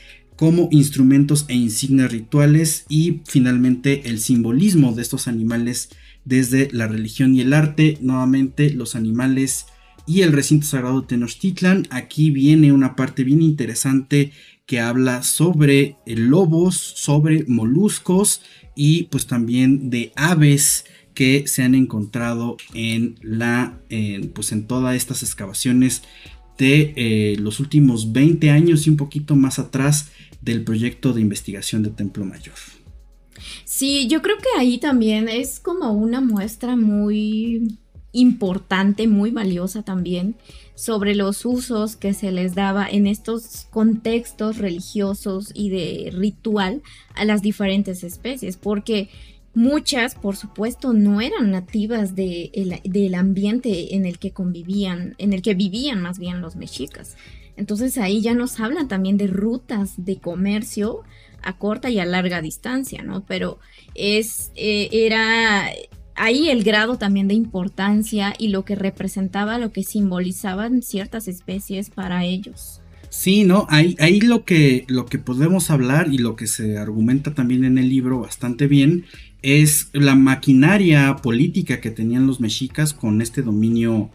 [0.40, 5.90] como instrumentos e insignias rituales y finalmente el simbolismo de estos animales
[6.24, 7.98] desde la religión y el arte.
[8.00, 9.66] Nuevamente los animales
[10.06, 11.88] y el recinto sagrado Tenochtitlan.
[11.90, 14.32] Aquí viene una parte bien interesante
[14.64, 18.40] que habla sobre lobos, sobre moluscos
[18.74, 23.78] y pues también de aves que se han encontrado en la
[24.32, 26.02] pues en todas estas excavaciones
[26.56, 30.10] de eh, los últimos 20 años y un poquito más atrás
[30.40, 32.54] del proyecto de investigación de Templo Mayor.
[33.64, 37.78] Sí, yo creo que ahí también es como una muestra muy
[38.12, 40.34] importante, muy valiosa también,
[40.74, 46.82] sobre los usos que se les daba en estos contextos religiosos y de ritual
[47.14, 49.08] a las diferentes especies, porque
[49.54, 55.54] muchas, por supuesto, no eran nativas del ambiente en el que convivían, en el que
[55.54, 57.16] vivían más bien los mexicas.
[57.60, 61.02] Entonces ahí ya nos hablan también de rutas de comercio
[61.42, 63.22] a corta y a larga distancia, ¿no?
[63.26, 63.58] Pero
[63.94, 65.68] es, eh, era
[66.14, 71.90] ahí el grado también de importancia y lo que representaba, lo que simbolizaban ciertas especies
[71.90, 72.80] para ellos.
[73.10, 73.66] Sí, ¿no?
[73.68, 77.76] Ahí, ahí lo, que, lo que podemos hablar y lo que se argumenta también en
[77.76, 79.04] el libro bastante bien
[79.42, 84.10] es la maquinaria política que tenían los mexicas con este dominio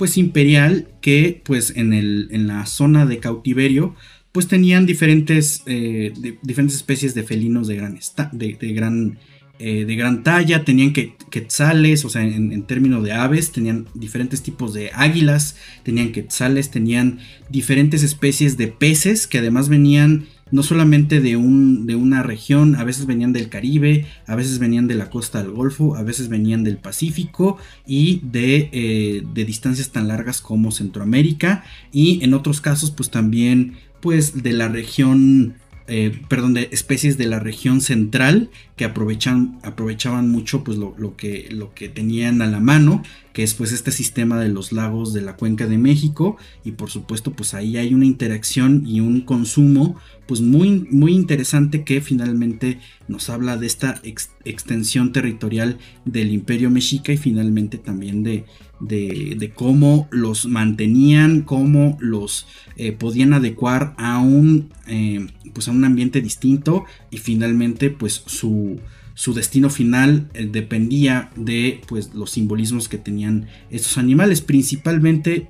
[0.00, 3.94] pues imperial que pues en, el, en la zona de cautiverio
[4.32, 7.98] pues tenían diferentes, eh, diferentes especies de felinos de gran,
[8.32, 9.18] de, gran
[9.58, 14.40] eh, de gran talla, tenían que, quetzales, o sea, en, términos de aves, tenían diferentes
[14.42, 17.18] tipos de águilas, tenían quetzales, tenían
[17.50, 22.84] diferentes especies de peces que además venían no solamente de, un, de una región, a
[22.84, 26.64] veces venían del Caribe, a veces venían de la costa del Golfo, a veces venían
[26.64, 32.90] del Pacífico y de, eh, de distancias tan largas como Centroamérica y en otros casos
[32.90, 35.54] pues también pues de la región
[35.92, 38.50] eh, perdón, de especies de la región central
[38.80, 43.02] que aprovechan, aprovechaban mucho pues lo, que, lo que tenían a la mano,
[43.34, 46.38] que es pues este sistema de los lagos de la cuenca de México.
[46.64, 51.84] Y por supuesto pues ahí hay una interacción y un consumo pues muy, muy interesante
[51.84, 54.00] que finalmente nos habla de esta
[54.44, 55.76] extensión territorial
[56.06, 58.46] del imperio mexica y finalmente también de,
[58.80, 65.84] de, cómo los mantenían, cómo los eh, podían adecuar a un, eh, pues a un
[65.84, 66.84] ambiente distinto.
[67.10, 68.69] Y finalmente pues su,
[69.14, 75.48] su destino final eh, dependía de pues los simbolismos que tenían estos animales principalmente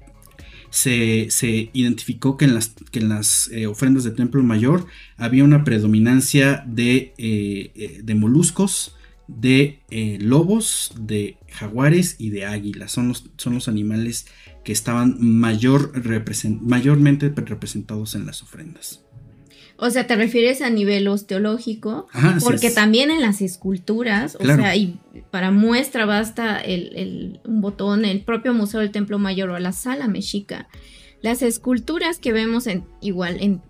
[0.71, 1.29] se,
[1.73, 8.95] identificó que en las, las ofrendas de Templo Mayor había una predominancia de, de moluscos,
[9.39, 12.93] de eh, lobos, de jaguares y de águilas.
[12.93, 14.27] Son los, animales
[14.64, 15.93] que estaban mayor
[16.61, 19.05] mayormente representados en las ofrendas.
[19.83, 22.07] O sea, te refieres a nivel osteológico,
[22.45, 24.99] porque también en las esculturas, o sea, y
[25.31, 30.07] para muestra basta el, un botón, el propio Museo del Templo Mayor o la Sala
[30.07, 30.68] Mexica.
[31.22, 33.62] Las esculturas que vemos en, igual en,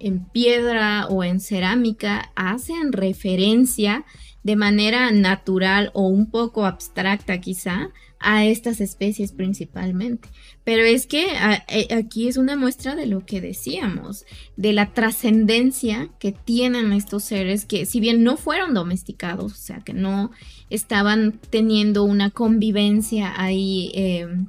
[0.00, 4.04] en piedra o en cerámica hacen referencia
[4.42, 7.90] de manera natural o un poco abstracta quizá
[8.20, 10.28] a estas especies principalmente.
[10.64, 11.26] Pero es que
[11.68, 14.24] eh, aquí es una muestra de lo que decíamos,
[14.56, 19.80] de la trascendencia que tienen estos seres que si bien no fueron domesticados, o sea,
[19.80, 20.30] que no
[20.70, 24.46] estaban teniendo una convivencia ahí, em,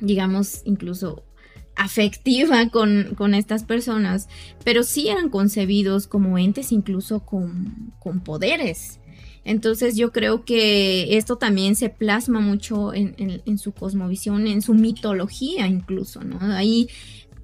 [0.00, 1.22] digamos, incluso
[1.76, 4.28] afectiva con, con, estas personas,
[4.64, 9.00] pero sí eran concebidos como entes incluso con, con poderes
[9.44, 15.66] entonces yo creo que esto también se plasma mucho en, su cosmovisión, en su mitología
[15.66, 16.38] incluso, ¿no?
[16.40, 16.88] Ahí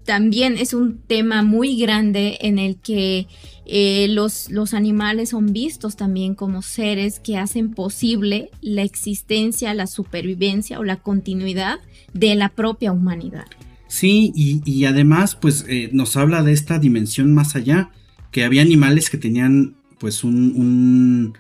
[0.04, 3.26] también es un tema muy grande en el que
[3.66, 9.86] eh, los, los, animales son vistos también como seres que hacen posible la existencia, la
[9.86, 11.80] supervivencia o la continuidad
[12.14, 13.44] de la propia humanidad.
[13.88, 17.90] Sí, y, además pues eh, nos habla de esta dimensión más allá,
[18.30, 21.34] que había animales que tenían pues un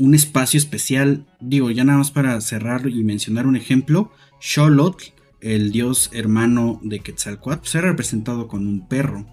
[0.00, 1.26] un espacio especial.
[1.40, 4.10] Digo, ya nada más para cerrar y mencionar un ejemplo.
[4.40, 5.04] Xolotl,
[5.40, 9.26] el dios hermano de Quetzalcoatl, se ha representado con un perro.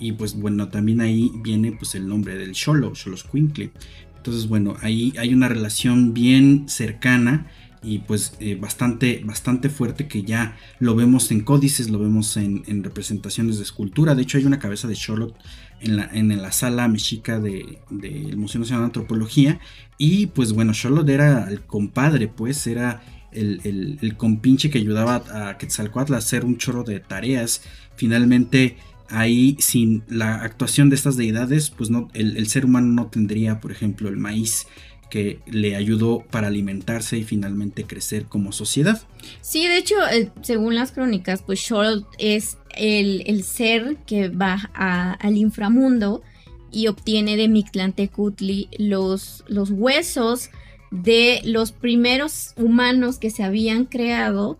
[0.00, 3.70] Y pues bueno, también ahí viene pues el nombre del Xolo, Xoloscuincle.
[4.16, 7.46] Entonces bueno, ahí hay una relación bien cercana
[7.82, 12.84] y pues eh, bastante, bastante fuerte que ya lo vemos en códices, lo vemos en,
[12.84, 14.14] representaciones de escultura.
[14.14, 15.34] De hecho hay una cabeza de Xolotl
[15.80, 19.60] en la, en la sala mexica del de, Museo Nacional de Antropología.
[19.98, 23.02] Y pues bueno, Charlotte era el compadre, pues era
[23.32, 25.16] el, el, compinche que ayudaba
[25.48, 27.62] a Quetzalcoatl a hacer un chorro de tareas.
[27.96, 28.76] Finalmente
[29.08, 33.72] ahí sin la actuación de estas deidades, pues no, el, ser humano no tendría, por
[33.72, 34.66] ejemplo, el maíz
[35.10, 39.02] que le ayudó para alimentarse y finalmente crecer como sociedad.
[39.40, 45.36] Sí, de hecho, eh, según las crónicas, pues Xolotl es el, ser que va al
[45.36, 46.22] inframundo
[46.70, 50.50] y obtiene de Mictlantecutli los, los huesos
[50.90, 54.58] de los primeros humanos que se habían creado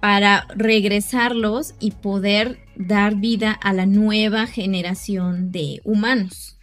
[0.00, 6.58] para regresarlos y poder dar vida a la nueva generación de humanos.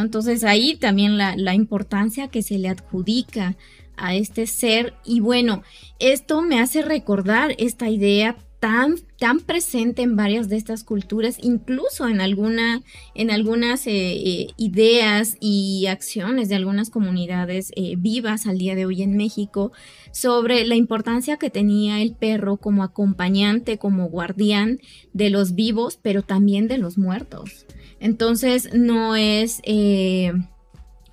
[0.00, 3.56] Entonces ahí también la, la importancia que se le adjudica
[3.96, 4.94] a este ser.
[5.04, 5.62] Y bueno,
[5.98, 12.06] esto me hace recordar esta idea tan, tan presente en varias de estas culturas, incluso
[12.06, 12.80] en, alguna,
[13.16, 18.86] en algunas eh, eh, ideas y acciones de algunas comunidades eh, vivas al día de
[18.86, 19.72] hoy en México,
[20.12, 24.78] sobre la importancia que tenía el perro como acompañante, como guardián
[25.12, 27.66] de los vivos, pero también de los muertos.
[27.98, 29.60] Entonces no es,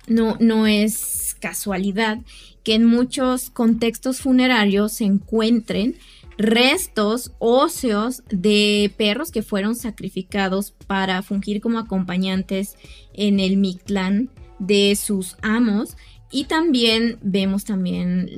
[0.06, 2.20] no, no es casualidad
[2.62, 5.96] que en muchos contextos funerarios se encuentren
[6.40, 12.76] restos óseos de perros que fueron sacrificados para fungir como acompañantes
[13.12, 15.96] en el Mictlán de sus amos.
[16.32, 18.30] Y también vemos también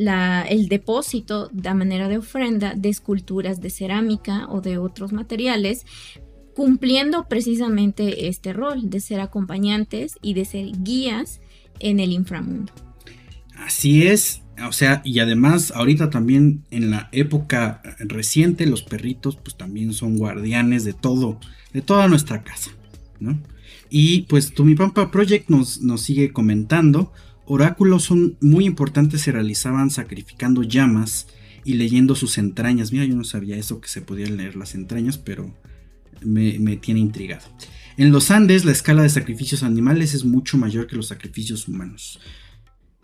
[0.49, 5.85] el depósito de manera de ofrenda de esculturas de cerámica o de otros materiales,
[6.57, 11.41] cumpliendo precisamente este rol de ser acompañantes y de ser guías
[11.79, 12.73] en el inframundo.
[13.67, 19.57] Así es, o sea, y además ahorita también en la época reciente los perritos pues
[19.57, 21.39] también son guardianes de todo,
[21.73, 22.71] de toda nuestra casa,
[23.21, 23.41] ¿no?
[23.89, 27.13] Y pues Tumipampa Project nos, nos sigue comentando,
[27.45, 31.29] oráculos son muy importantes, se realizaban sacrificando llamas
[31.65, 32.91] y leyendo sus entrañas.
[32.91, 35.55] Mira, yo no sabía eso, que se podían leer las entrañas, pero
[36.25, 37.45] me, me tiene intrigado.
[37.97, 42.19] En los Andes la escala de sacrificios animales es mucho mayor que los sacrificios humanos.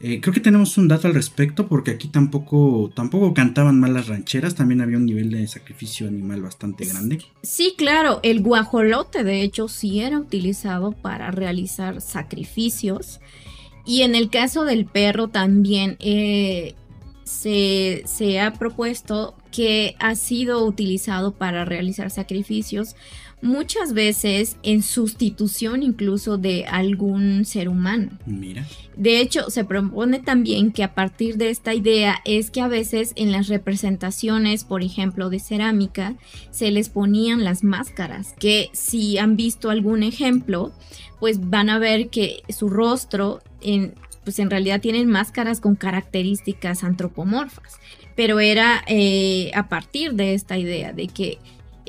[0.01, 4.07] Eh, creo que tenemos un dato al respecto porque aquí tampoco, tampoco cantaban mal las
[4.07, 7.19] rancheras, también había un nivel de sacrificio animal bastante grande.
[7.43, 13.21] Sí, claro, el guajolote de hecho sí era utilizado para realizar sacrificios
[13.85, 16.77] y en el caso del perro también eh,
[17.25, 22.95] se, se ha propuesto que ha sido utilizado para realizar sacrificios
[23.41, 28.11] muchas veces en sustitución incluso de algún ser humano.
[28.26, 28.66] Mira.
[28.97, 33.12] De hecho, se propone también que a partir de esta idea es que a veces
[33.14, 36.14] en las representaciones, por ejemplo, de cerámica,
[36.51, 40.72] se les ponían las máscaras, que si han visto algún ejemplo,
[41.20, 43.95] pues van a ver que su rostro en
[44.28, 47.80] pues en realidad tienen máscaras con características antropomorfas,
[48.14, 51.39] pero era eh, a partir de esta idea de que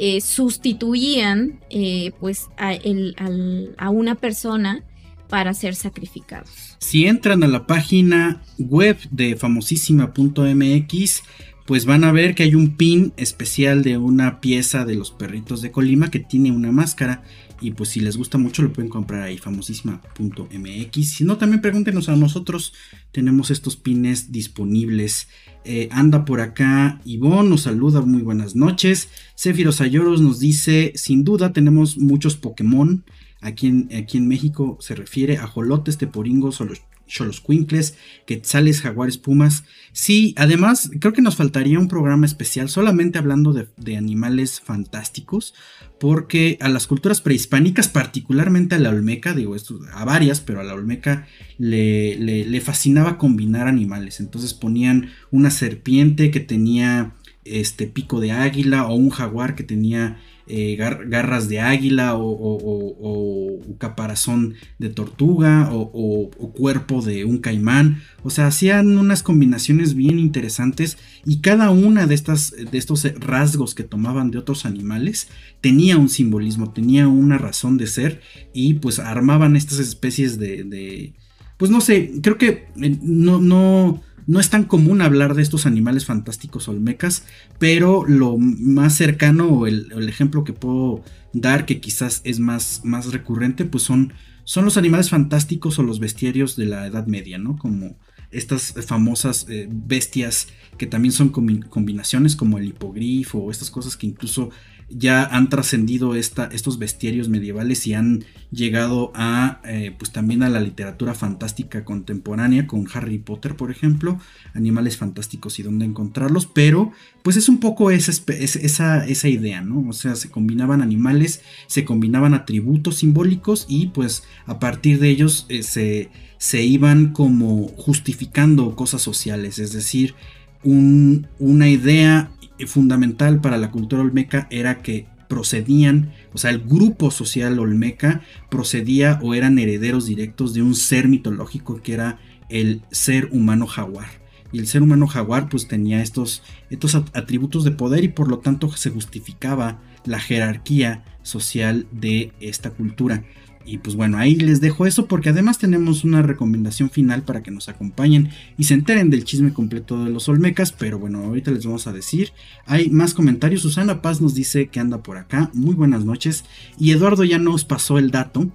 [0.01, 4.81] eh, sustituían eh, pues a, una persona
[5.27, 6.77] para ser sacrificados.
[6.79, 11.23] Si entran a la página web de famosísima.mx,
[11.65, 15.61] pues van a ver que hay un pin especial de una pieza de los perritos
[15.61, 17.21] de Colima que tiene una máscara.
[17.62, 21.10] Y pues si les gusta mucho lo pueden comprar ahí, famosísima.mx.
[21.10, 22.74] Si no, también pregúntenos a nosotros.
[23.12, 25.28] Tenemos estos pines disponibles
[25.66, 29.10] eh, anda por acá Ivonne, nos saluda, muy buenas noches.
[29.36, 33.03] Céfiro Sayoros nos dice, sin duda tenemos muchos Pokémon.
[33.41, 36.62] Aquí en, aquí en México se refiere a Jolotes, Teporingos
[37.10, 37.95] Cholos Quincles,
[38.26, 39.66] Quetzales, Jaguares, Pumas.
[39.91, 45.53] Sí, además creo que nos faltaría un programa especial solamente hablando de, animales fantásticos,
[45.99, 50.64] porque a las culturas prehispánicas, particularmente a la Olmeca, digo esto, a varias, pero a
[50.64, 54.20] la Olmeca le, le fascinaba combinar animales.
[54.20, 60.20] Entonces ponían una serpiente que tenía este pico de águila o un jaguar que tenía
[60.49, 68.01] eh, garras de águila o, caparazón de tortuga o, cuerpo de un caimán.
[68.23, 73.75] O sea, hacían unas combinaciones bien interesantes y cada una de, estas, de estos rasgos
[73.75, 75.29] que tomaban de otros animales
[75.61, 78.21] tenía un simbolismo, tenía una razón de ser
[78.53, 80.63] y pues armaban estas especies de...
[80.63, 81.13] de
[81.57, 85.65] pues no sé, creo que eh, no, no, no es tan común hablar de estos
[85.65, 87.23] animales fantásticos olmecas,
[87.57, 91.03] pero lo más cercano o el, ejemplo que puedo
[91.34, 94.13] dar, que quizás es más, más recurrente, pues son,
[94.43, 97.57] son los animales fantásticos o los bestiarios de la Edad Media, ¿no?
[97.57, 97.97] Como
[98.30, 104.05] estas famosas eh, bestias que también son combinaciones como el hipogrifo o estas cosas que
[104.05, 104.51] incluso
[104.89, 110.59] ya han trascendido estos bestiarios medievales y han llegado a, eh, pues también a la
[110.59, 114.19] literatura fantástica contemporánea con Harry Potter, por ejemplo,
[114.53, 116.91] animales fantásticos y dónde encontrarlos, pero
[117.23, 119.87] pues es un poco esa, esa, esa idea, ¿no?
[119.87, 125.45] O sea, se combinaban animales, se combinaban atributos simbólicos y pues a partir de ellos
[125.49, 130.15] eh, se, se iban como justificando cosas sociales, es decir,
[130.63, 132.31] una idea
[132.68, 139.20] fundamental para la cultura olmeca era que procedían, o sea, el grupo social olmeca procedía
[139.22, 144.07] o eran herederos directos de un ser mitológico que era el ser humano jaguar.
[144.51, 146.41] Y el ser humano jaguar pues tenía estos,
[146.72, 152.72] estos atributos de poder y por lo tanto se justificaba la jerarquía social de esta
[152.72, 153.24] cultura.
[153.66, 157.51] Y pues bueno, ahí les dejo eso porque además tenemos una recomendación final para que
[157.51, 160.72] nos acompañen y se enteren del chisme completo de los Olmecas.
[160.72, 162.32] Pero bueno, ahorita les vamos a decir.
[162.66, 163.62] Hay más comentarios.
[163.62, 165.51] Susana Paz nos dice que anda por acá.
[165.53, 166.45] Muy buenas noches.
[166.80, 168.49] Y Eduardo ya nos pasó el dato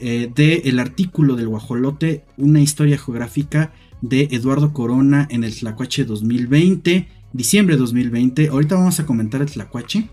[0.00, 7.08] eh, del artículo del guajolote, una historia geográfica de Eduardo Corona en el Tlacuache 2020,
[7.32, 8.48] diciembre 2020.
[8.48, 10.08] Ahorita vamos a comentar el Tlacuache.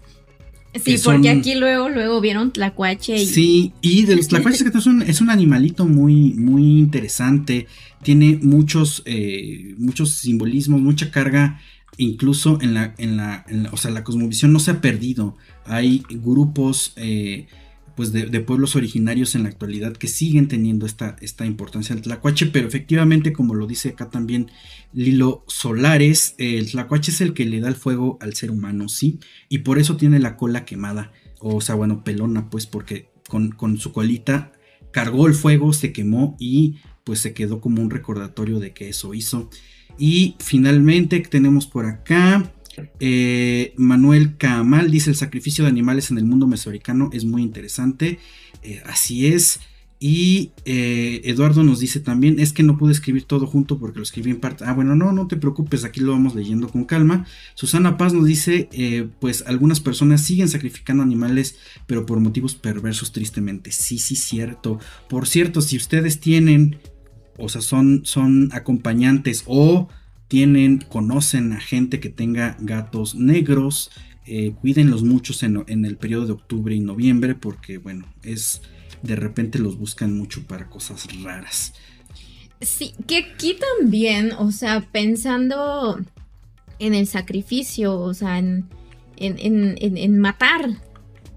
[0.84, 3.16] Sí, porque aquí luego, luego vieron tlacuache.
[3.16, 3.26] Y...
[3.26, 7.68] Sí, y de los tlacuaches que es un, es un animalito muy, muy interesante.
[8.04, 11.60] Tiene muchos, eh, muchos simbolismos, mucha carga.
[11.98, 15.38] Incluso en la, en la, o sea, la cosmovisión no se ha perdido.
[15.66, 17.48] Hay grupos eh,
[17.96, 22.48] pues de, pueblos originarios en la actualidad que siguen teniendo esta, esta importancia el tlacuache,
[22.48, 24.52] pero efectivamente, como lo dice acá también
[24.94, 29.20] Lilo Solares, el tlacuache es el que le da el fuego al ser humano, sí,
[29.50, 33.78] y por eso tiene la cola quemada, o sea, bueno, pelona, pues porque con, con
[33.78, 34.52] su colita
[34.92, 39.14] cargó el fuego, se quemó y pues se quedó como un recordatorio de que eso
[39.14, 39.50] hizo.
[39.98, 42.52] Y finalmente tenemos por acá
[43.00, 48.20] eh, Manuel Camal dice el sacrificio de animales en el mundo mesoamericano es muy interesante.
[48.64, 49.60] Eh, así es.
[49.98, 54.04] Y eh, Eduardo nos dice también, es que no pude escribir todo junto porque lo
[54.04, 54.66] escribí en parte.
[54.68, 57.26] Ah, bueno, no, no te preocupes, aquí lo vamos leyendo con calma.
[57.54, 58.70] Susana Paz nos dice,
[59.20, 61.58] pues algunas personas siguen sacrificando animales,
[61.88, 63.72] pero por motivos perversos, tristemente.
[63.72, 64.80] Sí, sí, cierto.
[65.08, 66.78] Por cierto, si ustedes tienen,
[67.38, 69.88] o sea, son, son acompañantes o
[70.28, 73.92] tienen, conocen a gente que tenga gatos negros,
[74.26, 78.62] eh, cuídenlos muchos en, en, el periodo de octubre y noviembre porque bueno, es
[79.04, 81.74] de repente los buscan mucho para cosas raras.
[82.62, 86.00] Sí, que aquí también, o sea, pensando
[86.80, 88.68] en el sacrificio, o sea, en,
[89.18, 90.70] en, matar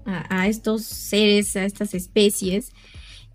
[0.05, 2.71] a, a, estos seres, a estas especies,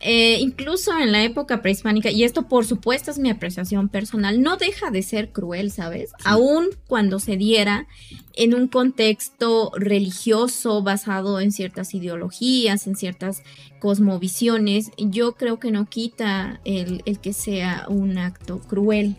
[0.06, 4.58] eh, incluso en la época prehispánica, y esto por supuesto es mi apreciación personal, no
[4.58, 6.12] deja de ser cruel, ¿sabes?
[6.24, 7.86] Aún cuando se diera
[8.34, 13.42] en un contexto religioso basado en ciertas ideologías, en ciertas
[13.80, 19.16] cosmovisiones, yo creo que no quita el que sea un acto cruel.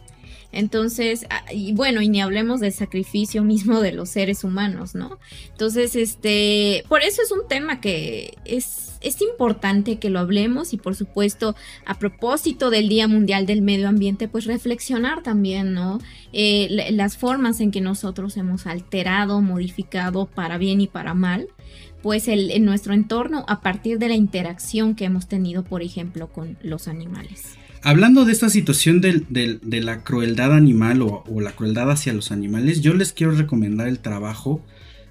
[0.55, 5.19] Entonces, ah, y bueno, y ni hablemos del sacrificio mismo de los seres humanos, ¿no?
[5.51, 10.77] Entonces, este, por eso es un tema que es, es importante que lo hablemos y
[10.77, 15.99] por supuesto, a propósito del Día Mundial del Medio Ambiente, pues reflexionar también, ¿no?
[16.33, 21.47] Eh, las formas en que nosotros hemos alterado, modificado para bien y para mal
[22.05, 26.27] pues el, en nuestro entorno a partir de la interacción que hemos tenido, por ejemplo,
[26.31, 27.55] con los animales.
[27.81, 32.93] Hablando de esta situación de, la crueldad animal o, la crueldad hacia los animales, yo
[32.93, 34.63] les quiero recomendar el trabajo.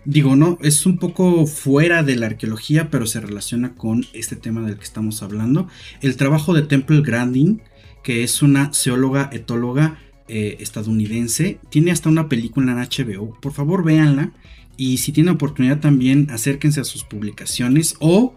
[0.05, 4.63] Digo, no, es un poco fuera de la arqueología, pero se relaciona con este tema
[4.63, 5.69] del que estamos hablando.
[6.03, 7.63] El trabajo de Temple Grandin,
[8.03, 9.99] que es una zoóloga etóloga
[10.29, 11.59] eh, estadounidense.
[11.71, 13.39] Tiene hasta una película en HBO.
[13.41, 14.33] Por favor, véanla.
[14.77, 18.35] Y si tienen oportunidad también, acérquense a sus publicaciones o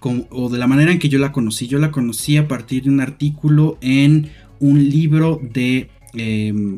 [0.00, 1.66] o de la manera en que yo la conocí.
[1.66, 6.76] Yo la conocí a partir de un artículo en un libro de, em,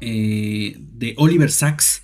[0.00, 2.02] eh, de Oliver Sacks,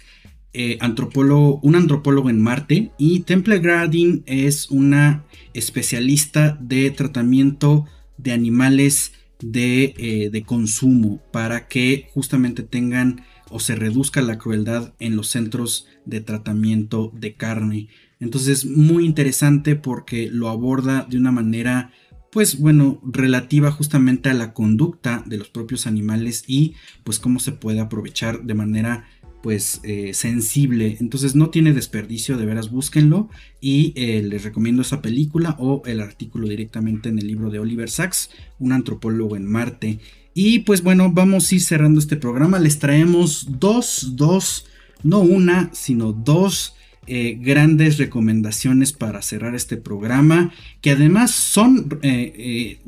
[0.59, 2.91] eh, antropólogo, un antropólogo en Marte.
[2.97, 7.85] Y Temple Grandin es una especialista de tratamiento
[8.17, 14.95] de animales de, eh, de consumo para que justamente tengan o se reduzca la crueldad
[14.99, 17.89] en los centros de tratamiento de carne.
[18.19, 21.93] Entonces, muy interesante porque lo aborda de una manera,
[22.33, 27.53] pues bueno, relativa justamente a la conducta de los propios animales y pues cómo se
[27.53, 29.07] puede aprovechar de manera
[29.47, 30.97] pues eh, sensible.
[30.99, 33.31] Entonces no tiene desperdicio, de veras búsquenlo
[33.61, 37.89] y eh, les recomiendo esa película o el artículo directamente en el libro de Oliver
[37.89, 40.01] Sacks, un antropólogo en Marte.
[40.35, 42.59] Y pues bueno, vamos a ir cerrando este programa.
[42.59, 44.67] Les traemos dos, dos,
[45.05, 46.75] no una, sino dos
[47.07, 52.01] eh, grandes recomendaciones para cerrar este programa, que además son,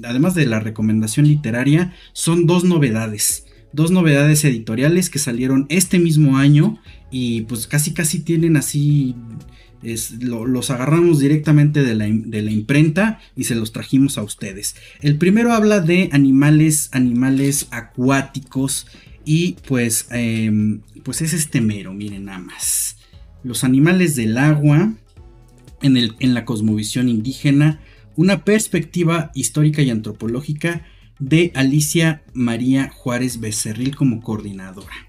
[0.03, 3.45] además de la recomendación literaria, son dos novedades.
[3.73, 9.15] Dos novedades editoriales que salieron este mismo año y pues casi casi tienen así
[10.21, 14.75] los agarramos directamente de la, de la, imprenta y se los trajimos a ustedes.
[15.01, 18.87] El primero habla de animales, animales acuáticos
[19.25, 22.97] y pues, em, pues es este mero, miren nada más.
[23.45, 24.95] Los animales del agua
[25.83, 27.81] en, el, en la cosmovisión indígena,
[28.17, 30.87] una perspectiva histórica y antropológica
[31.19, 35.09] de Alicia María Juárez Becerril como coordinadora.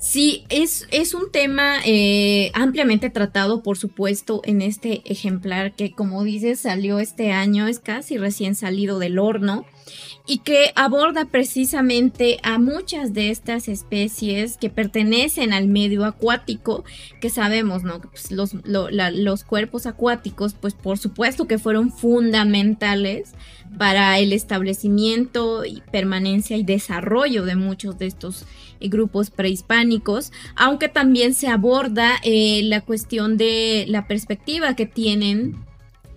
[0.00, 6.22] Sí, es, es un tema eh, ampliamente tratado, por supuesto, en este ejemplar que, como
[6.22, 9.66] dices, salió este año, es casi recién salido del horno
[10.24, 16.84] y que aborda precisamente a muchas de estas especies que pertenecen al medio acuático,
[17.20, 18.00] que sabemos, ¿no?
[18.00, 23.32] Pues los, los cuerpos acuáticos, pues por supuesto que fueron fundamentales
[23.76, 28.44] para el establecimiento y permanencia y desarrollo de muchos de estos
[28.80, 35.56] eh, grupos prehispánicos, aunque también se aborda eh, la cuestión de la perspectiva que tienen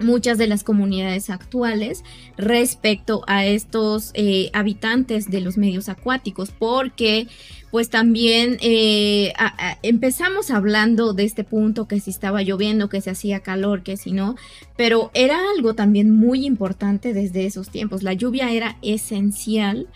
[0.02, 2.04] muchas de las comunidades actuales
[2.38, 7.28] respecto a estos eh, habitantes de los medios acuáticos, porque
[7.72, 9.34] pues también eh,
[9.82, 14.12] empezamos hablando de este punto que si estaba lloviendo, que se hacía calor, que si
[14.12, 14.36] no,
[14.76, 18.04] pero era algo también muy importante desde esos tiempos.
[18.04, 19.88] La lluvia era esencial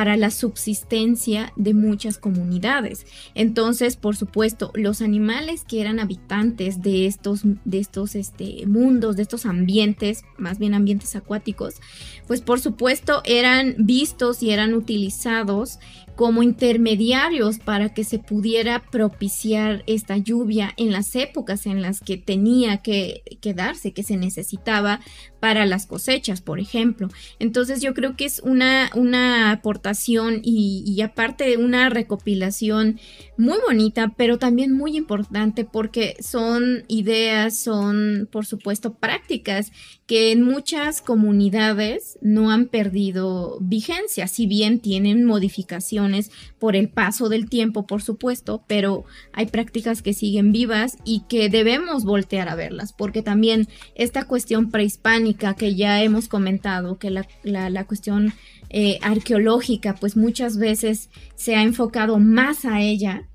[0.00, 3.04] para la subsistencia de muchas comunidades.
[3.34, 9.22] Entonces, por supuesto, los animales que eran habitantes de estos, de estos este, mundos, de
[9.24, 11.82] estos ambientes, más bien ambientes acuáticos,
[12.26, 15.78] pues por supuesto eran vistos y eran utilizados
[16.16, 22.18] como intermediarios para que se pudiera propiciar esta lluvia en las épocas en las que
[22.18, 23.22] tenía que,
[23.54, 25.00] darse, que se necesitaba
[25.40, 27.08] para las cosechas, por ejemplo.
[27.38, 33.00] Entonces yo creo que es una, una aportación y, y aparte una recopilación
[33.38, 39.72] muy bonita, pero también muy importante porque son ideas, son por supuesto prácticas
[40.10, 47.28] que en muchas comunidades no han perdido vigencia, si bien tienen modificaciones por el paso
[47.28, 52.56] del tiempo, por supuesto, pero hay prácticas que siguen vivas y que debemos voltear a
[52.56, 58.32] verlas, porque también esta cuestión prehispánica que ya hemos comentado, que la, la, cuestión
[58.68, 63.29] eh, arqueológica, pues muchas veces se ha enfocado más a ella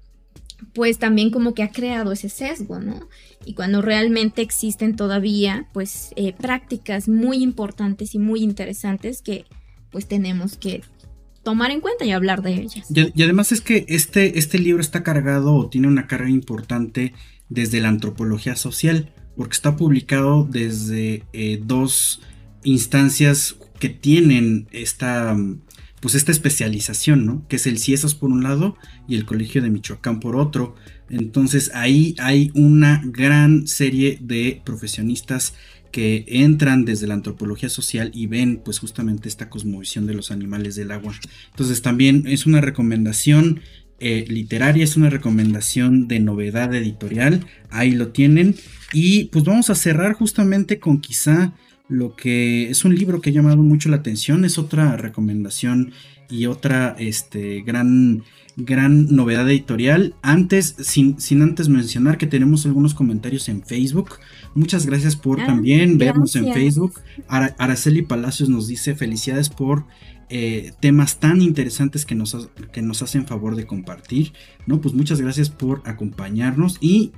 [0.74, 3.08] pues también como que ha creado ese sesgo, ¿no?
[3.46, 9.46] Y cuando realmente existen todavía, pues, eh, prácticas muy importantes y muy interesantes que,
[9.92, 10.82] pues, tenemos que
[11.44, 12.88] tomar en cuenta y hablar de ellas.
[12.90, 17.14] Y, además es que este, este libro está cargado o tiene una carga importante
[17.50, 22.22] desde la antropología social, porque está publicado desde eh, dos
[22.64, 25.38] instancias que tienen esta
[26.06, 27.48] pues esta especialización, ¿no?
[27.48, 28.78] Que es el CIESAS por un lado
[29.08, 30.76] y el Colegio de Michoacán por otro.
[31.10, 35.56] Entonces ahí hay una gran serie de profesionistas
[35.92, 40.76] que entran desde la antropología social y ven pues justamente esta cosmovisión de los animales
[40.76, 41.16] del agua.
[41.50, 43.62] Entonces también es una recomendación
[44.00, 48.54] eh, literaria, es una recomendación de novedad editorial, ahí lo tienen.
[48.94, 51.56] Y pues vamos a cerrar justamente con quizá
[51.88, 55.92] lo que es un libro que ha llamado mucho la atención, es otra recomendación
[56.30, 58.24] y otra este, gran,
[58.56, 60.16] gran novedad editorial.
[60.22, 64.16] Antes, sin, sin, antes mencionar que tenemos algunos comentarios en Facebook.
[64.56, 67.02] Muchas gracias por ah, también vernos en Facebook.
[67.28, 69.86] Araceli Palacios nos dice felicidades por
[70.30, 74.34] eh, temas tan interesantes que nos, que nos hacen favor de compartir.
[74.66, 77.12] No, pues muchas gracias por acompañarnos y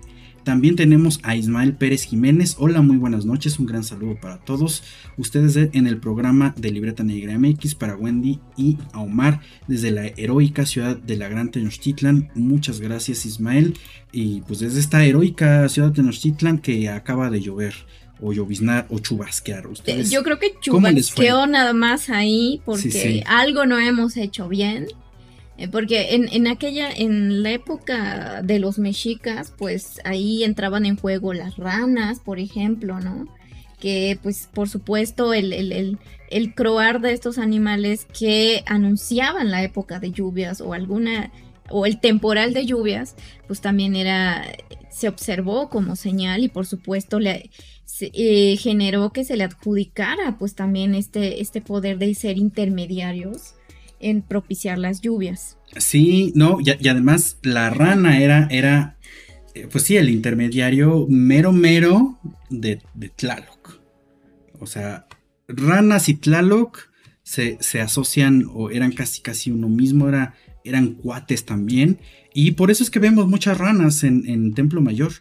[0.47, 2.55] también tenemos a Ismael Pérez Jiménez.
[2.57, 3.59] Hola, muy buenas noches.
[3.59, 4.81] Un gran saludo para todos
[5.17, 10.07] ustedes en el programa de Libreta Negra MX para Wendy y a Omar desde la
[10.07, 12.29] heroica ciudad de la Gran Tenochtitlan.
[12.33, 13.73] Muchas gracias, Ismael.
[14.13, 17.73] Y pues desde esta heroica ciudad de Tenochtitlan que acaba de llover
[18.21, 19.67] o lloviznar o chubasquear.
[19.67, 24.87] ¿Ustedes, Yo creo que chubasqueó nada más ahí porque algo no hemos hecho bien.
[25.57, 30.97] Eh, porque en, en, aquella, en la época de los mexicas, pues ahí entraban en
[30.97, 33.27] juego las ranas, por ejemplo, ¿no?
[33.79, 35.97] Que pues por supuesto el, el,
[36.29, 41.31] el, croar de estos animales que anunciaban la época de lluvias o alguna
[41.69, 43.15] o el temporal de lluvias,
[43.47, 44.45] pues también era,
[44.89, 47.49] se observó como señal y por supuesto le
[47.99, 53.56] eh, generó que se le adjudicara pues también este, este poder de ser intermediarios
[53.99, 55.57] en propiciar las lluvias.
[55.77, 58.97] Sí, no, y, además la rana era, era
[59.53, 62.19] eh, pues sí, el intermediario mero mero
[62.49, 63.79] de, de Tlaloc.
[64.59, 65.07] O sea,
[65.47, 66.89] ranas y Tlaloc
[67.23, 71.99] se, asocian o eran casi casi uno mismo, era, eran cuates también.
[72.33, 75.11] Y por eso es que vemos muchas ranas en, en Templo Mayor.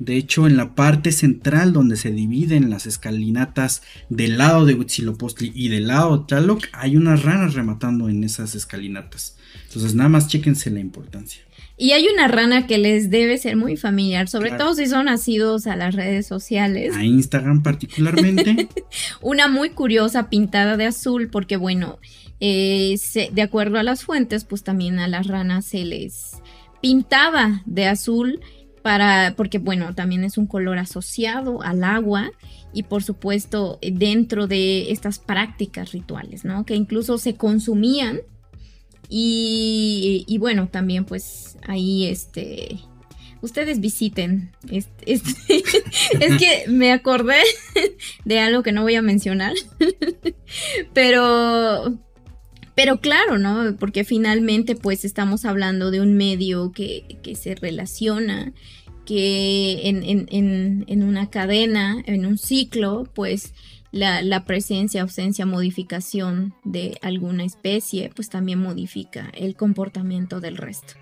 [0.00, 5.52] De hecho, en la parte central donde se dividen las escalinatas del lado de Huitzilopochtli
[5.54, 9.36] y del lado de Tlaloc, hay unas ranas rematando en esas escalinatas.
[9.66, 11.42] Entonces, nada más chéquense la importancia.
[11.76, 15.66] Y hay una rana que les debe ser muy familiar, sobre todo si son nacidos
[15.66, 16.96] a las redes sociales.
[16.96, 18.68] A Instagram particularmente.
[19.20, 21.98] una muy curiosa pintada de azul, porque bueno,
[22.40, 22.98] eh,
[23.32, 26.32] de acuerdo a las fuentes, pues también a las ranas se les
[26.80, 28.40] pintaba de azul
[28.82, 32.30] para, porque bueno, también es un color asociado al agua
[32.72, 36.64] y por supuesto dentro de estas prácticas rituales, ¿no?
[36.64, 38.20] Que incluso se consumían
[39.12, 42.78] y, bueno, también pues ahí este,
[43.42, 44.52] ustedes visiten.
[44.70, 45.34] Este
[46.20, 47.42] es que me acordé
[48.24, 49.54] de algo que no voy a mencionar,
[50.94, 51.98] pero
[52.74, 53.76] pero claro, ¿no?
[53.78, 58.52] Porque finalmente pues estamos hablando de un medio que, se relaciona,
[59.04, 63.52] que en, una cadena, en un ciclo, pues
[63.92, 70.94] la, presencia, ausencia, modificación de alguna especie, pues también modifica el comportamiento del resto.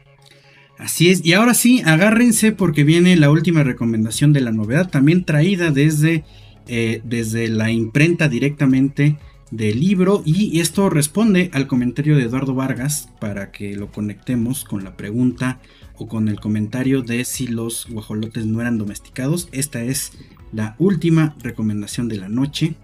[0.78, 5.24] Así es, y ahora sí, agárrense porque viene la última recomendación de la novedad, también
[5.24, 6.24] traída desde,
[6.68, 9.16] eh, desde la imprenta directamente
[9.50, 14.84] del libro y esto responde al comentario de Eduardo Vargas para que lo conectemos con
[14.84, 15.60] la pregunta
[15.96, 19.48] o con el comentario de si los guajolotes no eran domesticados.
[19.52, 20.12] Esta es
[20.52, 22.74] la última recomendación de la noche.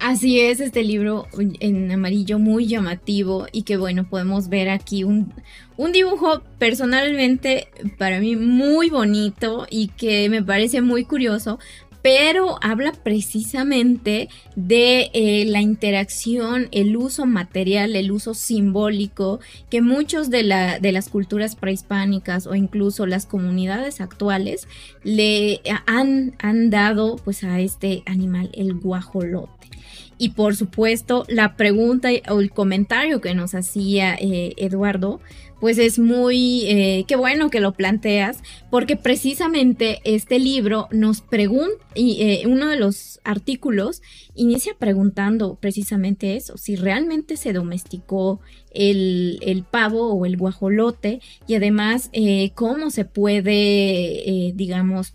[0.00, 1.28] Así es, este libro
[1.60, 5.32] en amarillo muy llamativo y que bueno, podemos ver aquí un,
[5.76, 11.58] un, dibujo personalmente para mí muy bonito y que me parece muy curioso
[12.04, 19.40] pero habla precisamente de eh, la interacción, el uso material, el uso simbólico
[19.70, 24.68] que muchos de, la, de las culturas prehispánicas o incluso las comunidades actuales
[25.02, 29.70] le han, han dado pues a este animal, el guajolote.
[30.18, 35.20] Y por supuesto, la pregunta o el comentario que nos hacía eh, Eduardo
[35.64, 41.82] pues es muy, eh, qué bueno que lo planteas, porque precisamente este libro nos pregunta,
[41.94, 44.02] y eh, uno de los artículos
[44.34, 48.42] inicia preguntando precisamente eso, si realmente se domesticó
[48.72, 55.14] el, pavo o el guajolote y además eh, cómo se puede, digamos,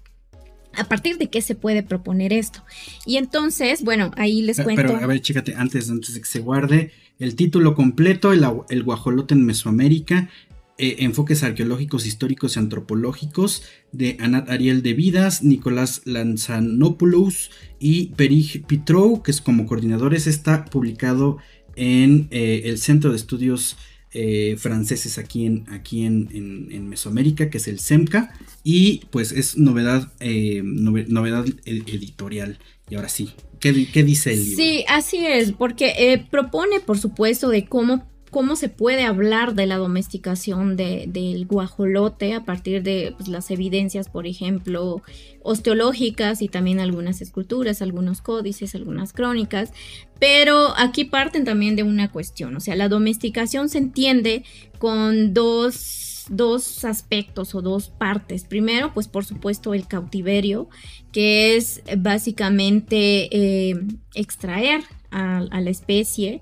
[0.73, 2.65] a partir de qué se puede proponer esto.
[3.05, 4.81] Y entonces, bueno, ahí les cuento.
[4.81, 9.33] Pero a ver, chécate, antes, antes de que se guarde, el título completo, El, guajolote
[9.33, 10.29] en Mesoamérica,
[10.77, 18.65] eh, enfoques arqueológicos, históricos y antropológicos de Anat Ariel de Vidas, Nicolás Lanzanopoulos y Perig
[18.65, 21.37] Pitrou, que es como coordinadores, está publicado
[21.75, 23.75] en eh, el Centro de Estudios
[24.11, 30.13] eh, franceses aquí, en, aquí en, Mesoamérica, que es el SEMCA, y pues es novedad,
[30.21, 32.57] novedad editorial.
[32.89, 33.71] Y ahora sí, ¿qué,
[34.03, 34.43] dice el?
[34.43, 39.65] Sí, así es, porque eh, propone, por supuesto, de cómo cómo se puede hablar de
[39.65, 45.01] la domesticación del guajolote a partir de pues, las evidencias, por ejemplo,
[45.41, 49.71] osteológicas y también algunas esculturas, algunos códices, algunas crónicas.
[50.19, 54.43] Pero aquí parten también de una cuestión, o sea, la domesticación se entiende
[54.77, 58.45] con dos dos aspectos o dos partes.
[58.45, 60.69] Primero, pues por supuesto el cautiverio,
[61.11, 63.79] que es básicamente eh,
[64.13, 66.41] extraer a, la especie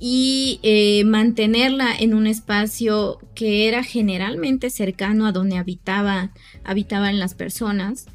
[0.00, 6.32] y eh, mantenerla en un espacio que era generalmente cercano a donde habitaba,
[6.64, 8.06] habitaban las personas.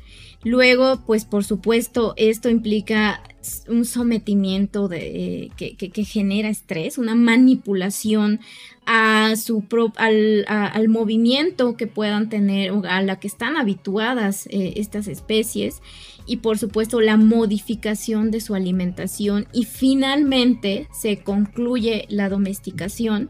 [0.43, 3.21] Luego, pues por supuesto, esto implica
[3.67, 8.39] un sometimiento de, que, genera estrés, una manipulación
[8.85, 9.63] a su
[9.97, 15.81] al, movimiento que puedan tener o a la que están habituadas eh, estas especies.
[16.25, 19.47] Y por supuesto la modificación de su alimentación.
[19.51, 23.29] Y finalmente se concluye la domesticación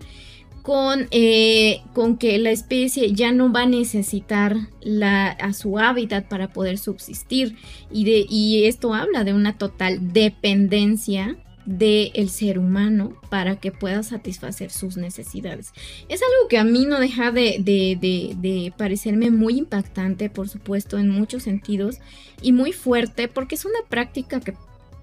[0.63, 6.27] con, eh, con que la especie ya no va a necesitar la, a su hábitat
[6.27, 7.57] para poder subsistir
[7.91, 14.03] y, de, y esto habla de una total dependencia del ser humano para que pueda
[14.03, 15.71] satisfacer sus necesidades.
[16.09, 21.09] Es algo que a mí no deja de, de, parecerme muy impactante, por supuesto, en
[21.09, 21.99] muchos sentidos,
[22.41, 24.53] y muy fuerte, porque es una práctica que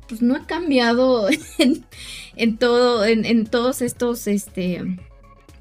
[0.09, 1.29] pues, no ha cambiado
[2.37, 4.99] en, todo, en, todos estos este,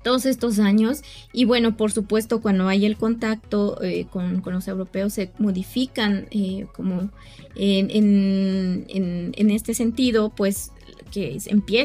[0.04, 1.02] todos estos años.
[1.34, 6.66] Y bueno, por supuesto, cuando hay el contacto eh, con, los europeos se modifican eh,
[6.74, 7.10] como
[7.56, 10.72] en, en, en, este sentido, pues
[11.10, 11.38] que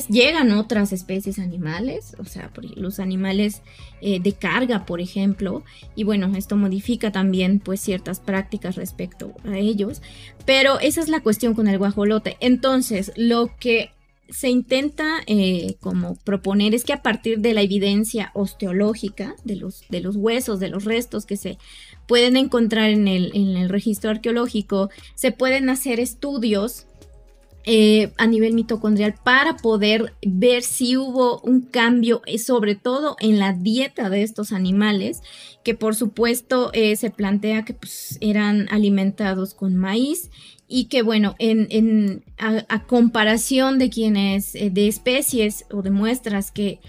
[0.08, 3.62] llegan otras especies animales, o sea, los animales
[4.00, 9.58] eh, de carga, por ejemplo, y bueno, esto modifica también pues ciertas prácticas respecto a
[9.58, 10.02] ellos,
[10.44, 12.36] pero esa es la cuestión con el guajolote.
[12.40, 13.90] Entonces, lo que
[14.28, 19.82] se intenta eh, como proponer es que a partir de la evidencia osteológica de los,
[19.88, 21.58] de los huesos, de los restos que se
[22.06, 26.86] pueden encontrar en el, en el registro arqueológico, se pueden hacer estudios
[27.66, 33.38] eh, a nivel mitocondrial para poder ver si hubo un cambio, eh, sobre todo en
[33.38, 35.22] la dieta de estos animales,
[35.62, 40.30] que por supuesto se plantea que pues, eran alimentados con maíz
[40.66, 46.80] y que bueno, en, a, comparación de quienes, eh, de especies o de muestras que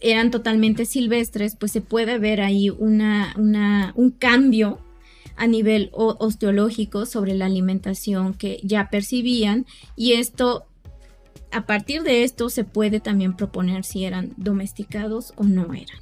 [0.00, 4.78] eran totalmente silvestres, pues se puede ver ahí una, un cambio
[5.36, 9.66] a nivel osteológico sobre la alimentación que ya percibían
[9.96, 10.66] y esto
[11.50, 15.98] a partir de esto se puede también proponer si eran domesticados o no eran.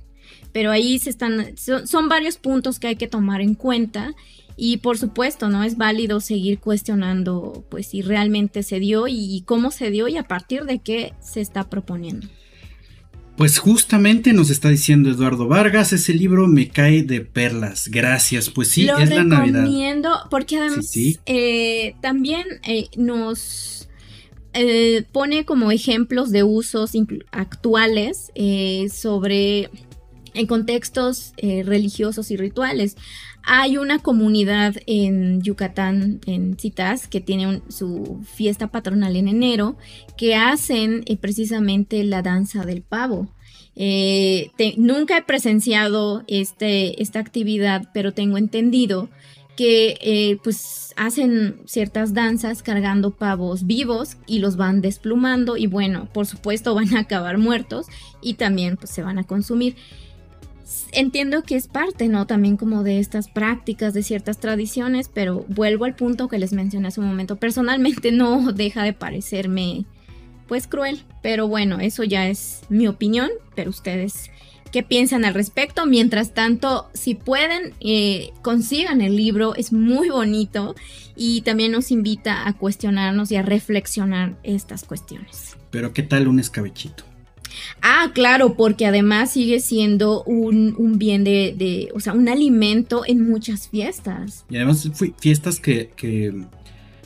[0.51, 4.15] Pero ahí se están, son varios puntos que hay que tomar en cuenta
[4.57, 5.65] y por supuesto, ¿no?
[5.65, 10.25] Es válido seguir cuestionando, pues, si realmente se dio y cómo se dio y a
[10.25, 12.29] partir de qué se está proponiendo.
[13.37, 17.89] Pues justamente nos está diciendo Eduardo Vargas, ese libro me cae de perlas.
[17.89, 19.63] Gracias, pues sí, es la Navidad.
[19.63, 20.95] recomiendo porque además
[21.25, 23.89] eh, también eh, nos
[24.53, 26.93] eh, pone como ejemplos de usos
[27.31, 28.31] actuales
[28.93, 29.71] sobre
[30.35, 32.97] en contextos religiosos y rituales.
[33.45, 39.77] Hay una comunidad en Yucatán, en Citas, que tiene su fiesta patronal en enero,
[40.17, 43.29] que hacen eh, precisamente la danza del pavo.
[43.75, 49.09] Eh, nunca he presenciado este, esta actividad, pero tengo entendido
[49.57, 56.09] que eh, pues hacen ciertas danzas cargando pavos vivos y los van desplumando y bueno,
[56.13, 57.87] por supuesto van a acabar muertos
[58.21, 59.77] y también pues se van a consumir
[60.93, 62.27] entiendo que es parte, ¿no?
[62.27, 66.89] También como de estas prácticas, de ciertas tradiciones, pero vuelvo al punto que les mencioné
[66.89, 67.37] hace un momento.
[67.37, 69.85] Personalmente no deja de parecerme,
[70.49, 74.31] pues, cruel, pero bueno, eso ya es mi opinión, pero ustedes,
[74.71, 75.87] ¿qué piensan al respecto?
[75.87, 80.75] Mientras tanto, si pueden, eh, consigan el libro, es muy bonito
[81.17, 85.57] y también nos invita a cuestionarnos y a reflexionar estas cuestiones.
[85.71, 87.05] Pero, ¿qué tal un escabechito?
[87.81, 93.69] Ah, claro, porque además sigue siendo un, bien de, o sea, un alimento en muchas
[93.69, 94.45] fiestas.
[94.49, 94.89] Y además
[95.19, 96.45] fiestas que, que,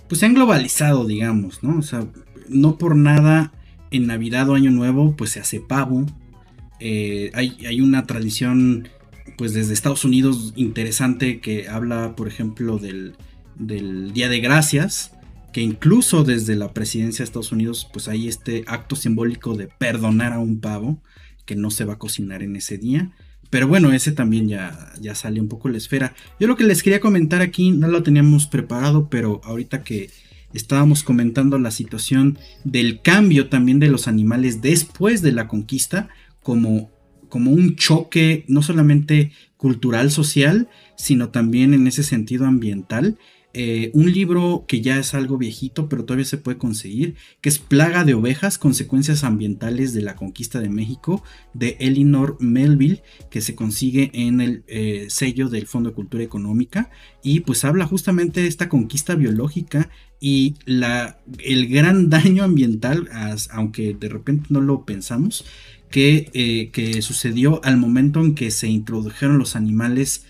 [0.09, 1.79] pues se han globalizado, digamos, ¿no?
[1.79, 2.07] O sea,
[2.49, 3.53] no por nada
[3.91, 6.07] en Navidad o Año Nuevo, pues se hace pavo.
[6.81, 8.89] Eh, hay, hay una tradición,
[9.39, 13.17] pues desde Estados Unidos interesante que habla, por ejemplo, del,
[13.57, 15.16] del Día de Gracias
[15.57, 20.35] que incluso desde la presidencia de Estados Unidos, pues hay este acto simbólico de perdonar
[20.35, 21.03] a un pavo
[21.47, 23.13] que no se va a cocinar en ese día.
[23.49, 26.15] Pero bueno, ese también ya, ya sale un poco la esfera.
[26.39, 30.11] Yo lo que les quería comentar aquí, no lo teníamos preparado, pero ahorita que
[30.53, 36.11] estábamos comentando la situación del cambio también de los animales después de la conquista,
[36.43, 36.91] como,
[37.31, 43.17] como un choque no solamente cultural, social, sino también en ese sentido ambiental.
[43.59, 47.59] Eh, un libro que ya es algo viejito, pero todavía se puede conseguir, que es
[47.59, 53.55] Plaga de Ovejas, Consecuencias Ambientales de la Conquista de México, de Elinor Melville, que se
[53.55, 56.91] consigue en el eh, sello del Fondo de Cultura Económica,
[57.23, 59.89] y pues habla justamente de esta conquista biológica
[60.21, 63.09] y la, el gran daño ambiental,
[63.49, 65.47] aunque de repente no lo pensamos,
[65.91, 70.27] que, eh, que sucedió al momento en que se introdujeron los animales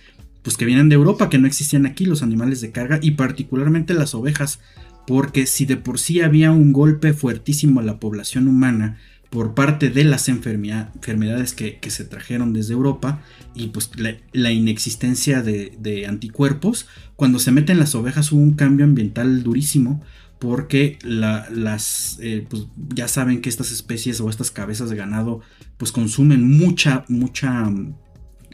[0.47, 3.94] pues que vienen de Europa, que no existían aquí los animales de carga y particularmente
[3.94, 4.61] las ovejas,
[5.05, 8.97] porque si de por sí había un golpe fuertísimo a la población humana
[9.28, 13.24] por parte de las enfermedades que, se trajeron desde Europa
[13.57, 13.90] y pues
[14.32, 20.00] la, inexistencia de, anticuerpos, cuando se meten las ovejas hubo un cambio ambiental durísimo
[20.38, 25.41] porque las eh, pues ya saben que estas especies o estas cabezas de ganado
[25.76, 27.68] pues consumen mucha mucha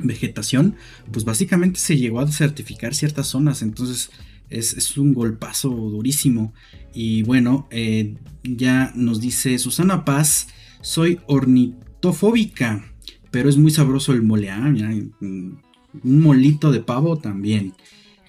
[0.02, 0.76] vegetación,
[1.10, 4.10] pues básicamente se llegó a certificar ciertas zonas, entonces
[4.50, 6.52] es, un golpazo durísimo.
[6.94, 10.48] Y bueno, eh, ya nos dice Susana Paz,
[10.80, 12.84] soy ornitofóbica,
[13.30, 14.72] pero es muy sabroso el mole, ah,
[15.20, 15.60] un
[16.02, 17.74] molito de pavo también.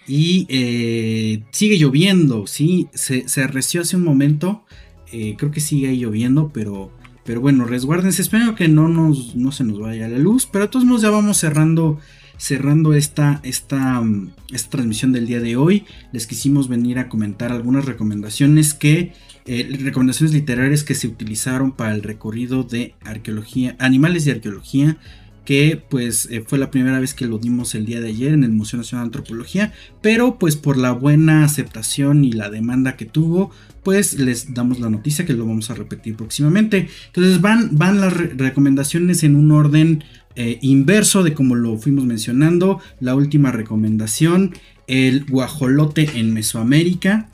[0.07, 4.65] Y eh, sigue lloviendo, sí, se, se arreció hace un momento,
[5.11, 6.91] eh, creo que sigue lloviendo, pero
[7.25, 10.71] Pero bueno, resguárdense, espero que no, nos, no se nos vaya la luz, pero de
[10.71, 11.99] todos modos ya vamos cerrando
[12.37, 17.51] cerrando esta, esta, mm, esta, transmisión del día de hoy, les quisimos venir a comentar
[17.51, 19.13] algunas recomendaciones que,
[19.45, 24.97] eh, recomendaciones literarias que se utilizaron para el recorrido de arqueología, animales de arqueología,
[25.45, 28.43] que pues eh, fue la primera vez que lo dimos el día de ayer en
[28.43, 33.05] el Museo Nacional de Antropología, pero pues por la buena aceptación y la demanda que
[33.05, 33.51] tuvo,
[33.83, 36.87] pues les damos la noticia que lo vamos a repetir próximamente.
[37.07, 40.03] Entonces van, van las recomendaciones en un orden
[40.35, 42.79] eh, inverso de como lo fuimos mencionando.
[42.99, 44.53] La última recomendación,
[44.87, 47.29] el guajolote en Mesoamérica.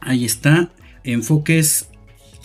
[0.00, 0.72] Ahí está,
[1.04, 1.88] enfoques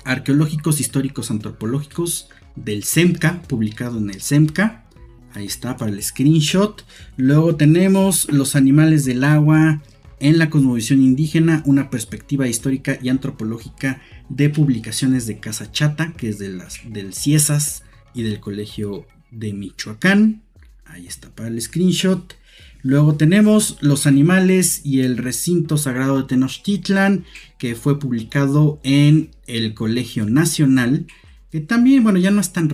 [0.04, 4.86] arqueológicos, históricos, antropológicos del SEMCA, publicado en el SEMCA.
[5.34, 6.86] Ahí está para el screenshot.
[7.18, 9.82] Luego tenemos los animales del agua
[10.20, 16.30] en la cosmovisión indígena, una perspectiva histórica y antropológica de publicaciones de Casa Chata, que
[16.30, 20.44] es de las, del CIESAS y del Colegio de Michoacán.
[20.86, 22.36] Ahí está para el screenshot.
[22.84, 27.26] Luego tenemos Los animales y el recinto sagrado de Tenochtitlan,
[27.58, 31.08] que fue publicado en el Colegio Nacional,
[31.54, 32.68] que también, bueno, ya no es tan,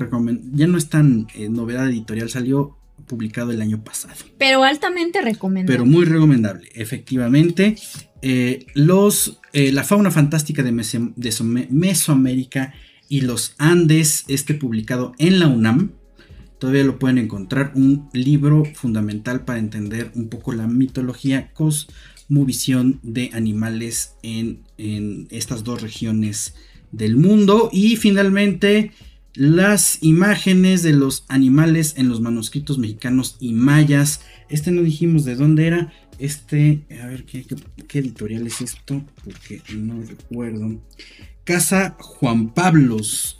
[0.54, 2.78] ya no es tan eh, novedad editorial, salió
[3.08, 4.16] publicado el año pasado.
[4.38, 5.78] Pero altamente recomendable.
[5.78, 7.76] Pero muy recomendable, efectivamente.
[8.22, 12.74] Eh, los, eh, la fauna fantástica de, de Mesoamérica
[13.10, 15.92] y los Andes, este publicado en la UNAM,
[16.58, 23.32] todavía lo pueden encontrar, un libro fundamental para entender un poco la mitología, cosmovisión de
[23.34, 24.64] animales en,
[25.32, 26.56] estas dos regiones
[26.91, 27.70] del mundo.
[27.72, 28.91] Y finalmente,
[29.34, 34.22] las imágenes de los animales en los manuscritos mexicanos y mayas.
[34.49, 35.94] Este no dijimos de dónde era.
[36.18, 37.45] Este, a ver, ¿qué,
[37.99, 39.02] editorial es esto?
[39.24, 40.82] Porque no recuerdo.
[41.45, 43.38] Casa Juan Pablos,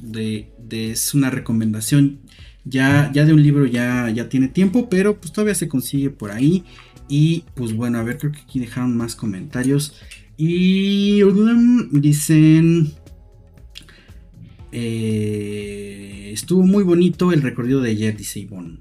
[0.72, 2.20] es una recomendación
[2.64, 6.32] ya, ya de un libro ya, ya tiene tiempo, pero pues todavía se consigue por
[6.32, 6.64] ahí.
[7.10, 9.96] Y pues bueno, a ver, creo que aquí dejaron más comentarios.
[10.38, 11.22] Y
[11.92, 12.94] dicen...
[14.72, 18.80] Eh, estuvo muy bonito el recorrido de ayer, dice Ivonne.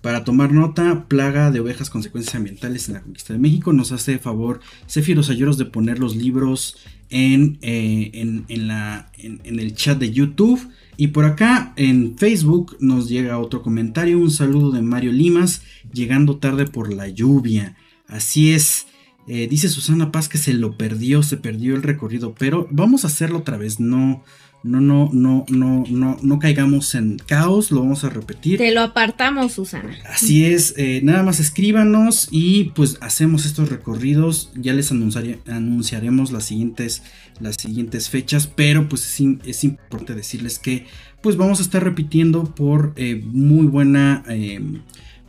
[0.00, 3.72] Para tomar nota, plaga de ovejas, consecuencias ambientales en la conquista de México.
[3.72, 6.76] Nos hace favor Cefiros Ayeros de poner los libros
[7.10, 10.60] en, eh, en, la, en el chat de YouTube.
[10.96, 15.62] Y por acá en Facebook nos llega otro comentario, un saludo de Mario Limas,
[15.92, 17.76] llegando tarde por la lluvia.
[18.08, 18.86] Así es,
[19.28, 23.08] eh, dice Susana Paz que se lo perdió, se perdió el recorrido, pero vamos a
[23.08, 24.24] hacerlo otra vez, no,
[24.66, 28.58] no, no, no, no, no, no caigamos en caos, lo vamos a repetir.
[28.58, 29.96] Te lo apartamos, Susana.
[30.08, 36.44] Así es, eh, nada más escríbanos y pues hacemos estos recorridos, ya les anunciaremos las
[36.44, 37.02] siguientes,
[37.40, 40.86] las siguientes fechas, pero pues es, importante decirles que
[41.20, 44.24] pues vamos a estar repitiendo por eh, muy buena...
[44.28, 44.60] Eh,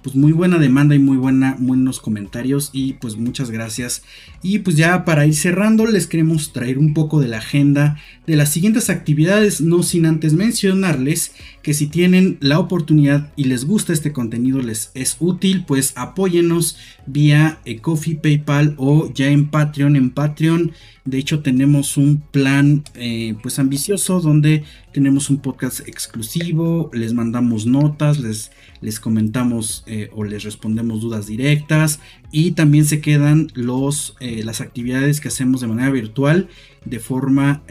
[0.03, 4.03] pues muy buena demanda y muy buena, buenos comentarios y pues muchas gracias.
[4.41, 7.97] Y pues ya para ir cerrando les queremos traer un poco de la agenda
[8.27, 11.31] de las siguientes actividades, no sin antes mencionarles
[11.63, 16.77] que si tienen la oportunidad y les gusta este contenido, les es útil, pues apóyenos
[17.05, 19.95] vía Coffee, PayPal o ya en Patreon.
[19.95, 20.73] En Patreon,
[21.05, 27.65] de hecho, tenemos un plan eh, pues ambicioso donde tenemos un podcast exclusivo, les mandamos
[27.65, 28.51] notas, les,
[28.81, 31.99] les comentamos eh, o les respondemos dudas directas
[32.31, 36.49] y también se quedan los, eh, las actividades que hacemos de manera virtual
[36.85, 37.63] de forma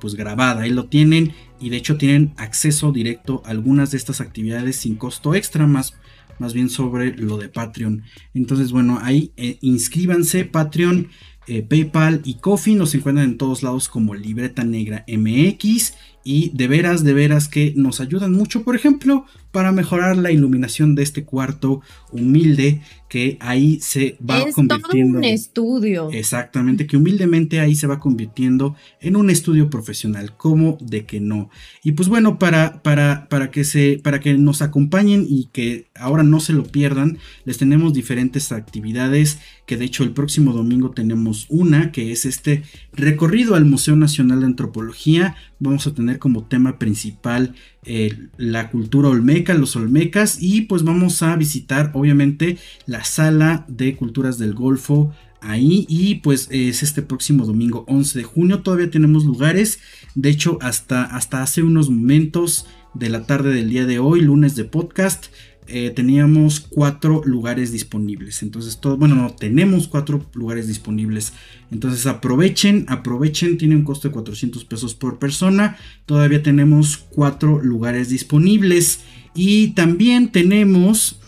[0.00, 0.62] pues grabada.
[0.62, 4.96] Ahí lo tienen y de hecho tienen acceso directo a algunas de estas actividades sin
[4.96, 5.94] costo extra más
[6.42, 8.02] más bien sobre lo de Patreon.
[8.34, 11.08] Entonces, bueno, ahí eh, inscríbanse, Patreon,
[11.46, 15.94] eh, PayPal y Coffee nos encuentran en todos lados como Libreta Negra MX
[16.24, 20.94] y de veras, de veras que nos ayudan mucho, por ejemplo, para mejorar la iluminación
[20.94, 22.80] de este cuarto humilde
[23.12, 25.18] que ahí se va es convirtiendo.
[25.18, 26.10] Todo un estudio.
[26.10, 31.50] Exactamente, que humildemente ahí se va convirtiendo en un estudio profesional, como de que no.
[31.84, 36.22] Y pues bueno, para, para, para, que se, para que nos acompañen y que ahora
[36.22, 41.44] no se lo pierdan, les tenemos diferentes actividades, que de hecho el próximo domingo tenemos
[41.50, 42.62] una, que es este
[42.94, 45.36] recorrido al Museo Nacional de Antropología.
[45.62, 51.22] Vamos a tener como tema principal eh, la cultura olmeca, los olmecas y pues vamos
[51.22, 57.46] a visitar obviamente la sala de culturas del Golfo ahí y pues es este próximo
[57.46, 58.62] domingo 11 de junio.
[58.62, 59.78] Todavía tenemos lugares
[60.16, 64.56] de hecho hasta, hasta hace unos momentos de la tarde del día de hoy lunes
[64.56, 65.26] de podcast
[65.74, 68.42] eh, teníamos cuatro lugares disponibles.
[68.42, 71.32] Entonces, todo, bueno, no, tenemos cuatro lugares disponibles.
[71.70, 75.78] Entonces, aprovechen, aprovechen, tiene un costo de 400 pesos por persona.
[76.04, 79.00] Todavía tenemos cuatro lugares disponibles.
[79.34, 81.20] Y también tenemos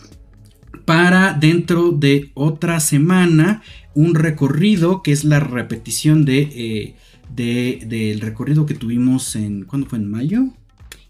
[0.85, 3.63] para dentro de otra semana
[3.95, 6.95] un recorrido que es la repetición de,
[7.35, 9.97] eh, del recorrido que tuvimos en, ¿cuándo fue?
[9.97, 10.49] ¿En mayo?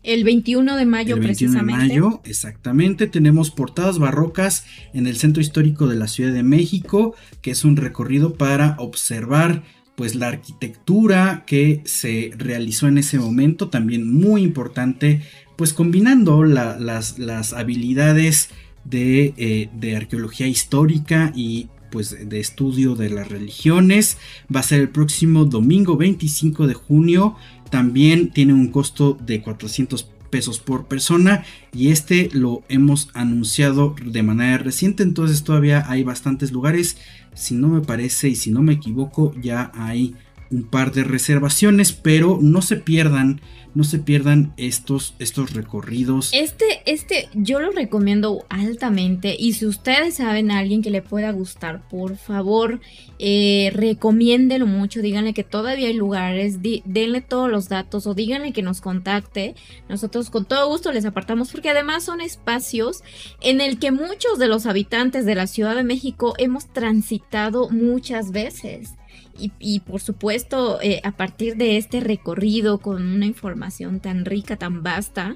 [0.06, 1.94] El 21 de mayo, el 21 precisamente.
[1.94, 3.08] de mayo, exactamente.
[3.08, 7.76] Tenemos portadas barrocas en el centro histórico de la Ciudad de México, que es un
[7.76, 9.64] recorrido para observar
[9.96, 15.22] pues la arquitectura que se realizó en ese momento, también muy importante,
[15.56, 18.50] pues combinando las, las, habilidades
[18.84, 24.18] de, eh, de arqueología histórica y pues de estudio de las religiones.
[24.54, 27.38] Va a ser el próximo domingo 25 de junio
[27.70, 34.24] también tiene un costo de 400 pesos por persona y este lo hemos anunciado de
[34.24, 36.98] manera reciente entonces todavía hay bastantes lugares.
[37.34, 40.16] Si no me parece y si no me equivoco ya hay
[40.52, 43.42] un par de reservaciones pero no se pierdan
[43.76, 46.32] no se pierdan estos, estos recorridos.
[46.34, 49.36] Este, este, yo lo recomiendo altamente.
[49.38, 52.80] Y si ustedes saben a alguien que le pueda gustar, por favor,
[53.20, 55.02] eh, recomiéndelo mucho.
[55.02, 59.56] Díganle que todavía hay lugares, denle todos los datos o díganle que nos contacte.
[59.90, 63.04] Nosotros con todo gusto les apartamos porque además son espacios
[63.42, 68.32] en el que muchos de los habitantes de la Ciudad de México hemos transitado muchas
[68.32, 68.94] veces.
[69.38, 74.84] Y, por supuesto, eh, a partir de este recorrido con una información tan rica, tan
[74.84, 75.36] vasta,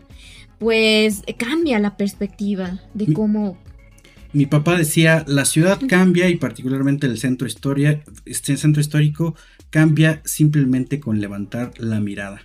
[0.57, 3.57] pues cambia la perspectiva de cómo...
[4.31, 9.35] Mi papá decía, la ciudad cambia y particularmente el centro, historia, este centro histórico
[9.71, 12.41] cambia simplemente con levantar la mirada.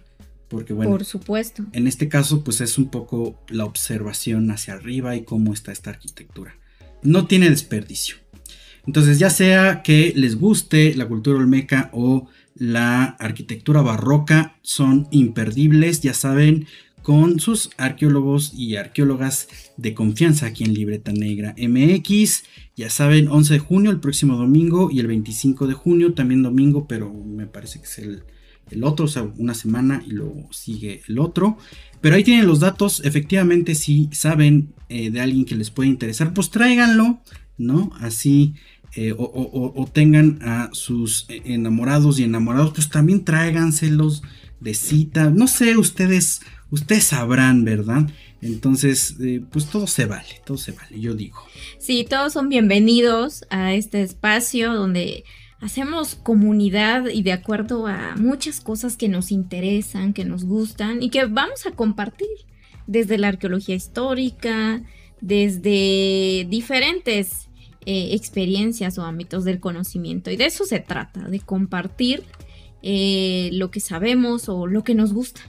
[0.48, 1.64] Porque bueno, por supuesto.
[1.72, 5.90] En este caso, pues es un poco la observación hacia arriba y cómo está esta
[5.90, 6.56] arquitectura.
[7.02, 8.16] No tiene desperdicio.
[8.86, 16.00] Entonces, ya sea que les guste la cultura olmeca o la arquitectura barroca, son imperdibles,
[16.02, 16.66] ya saben,
[17.04, 22.44] con sus arqueólogos y arqueólogas de confianza aquí en Libreta Negra MX.
[22.76, 26.88] Ya saben, 11 de junio, el próximo domingo, y el 25 de junio, también domingo,
[26.88, 28.22] pero me parece que es el,
[28.82, 31.58] otro, o sea, una semana y luego sigue el otro.
[32.00, 36.32] Pero ahí tienen los datos, efectivamente, si saben eh, de alguien que les puede interesar,
[36.32, 37.20] pues tráiganlo,
[37.58, 37.92] ¿no?
[38.00, 38.54] Así
[38.96, 44.22] eh, o, tengan a sus enamorados y enamorados, pues también tráiganselos
[44.60, 45.30] de cita.
[45.30, 48.08] No sé, ustedes, ustedes sabrán, ¿verdad?
[48.40, 51.38] Entonces, eh, pues todo se vale, todo se vale, yo digo.
[51.78, 55.24] Sí, todos son bienvenidos a este espacio donde
[55.60, 61.10] hacemos comunidad y de acuerdo a muchas cosas que nos interesan, que nos gustan y
[61.10, 62.28] que vamos a compartir
[62.86, 64.82] desde la arqueología histórica,
[65.20, 67.43] desde diferentes
[67.86, 70.30] eh, experiencias o ámbitos del conocimiento.
[70.30, 72.22] Y de eso se trata, de compartir
[72.82, 75.40] eh, lo que sabemos o lo que nos gusta.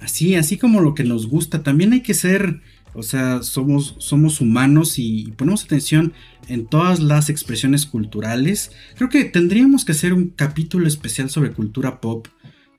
[0.00, 2.60] Así, así como lo que nos gusta, también hay que ser,
[2.94, 6.12] o sea, somos, somos humanos y ponemos atención
[6.48, 8.72] en todas las expresiones culturales.
[8.96, 12.26] Creo que tendríamos que hacer un capítulo especial sobre cultura pop.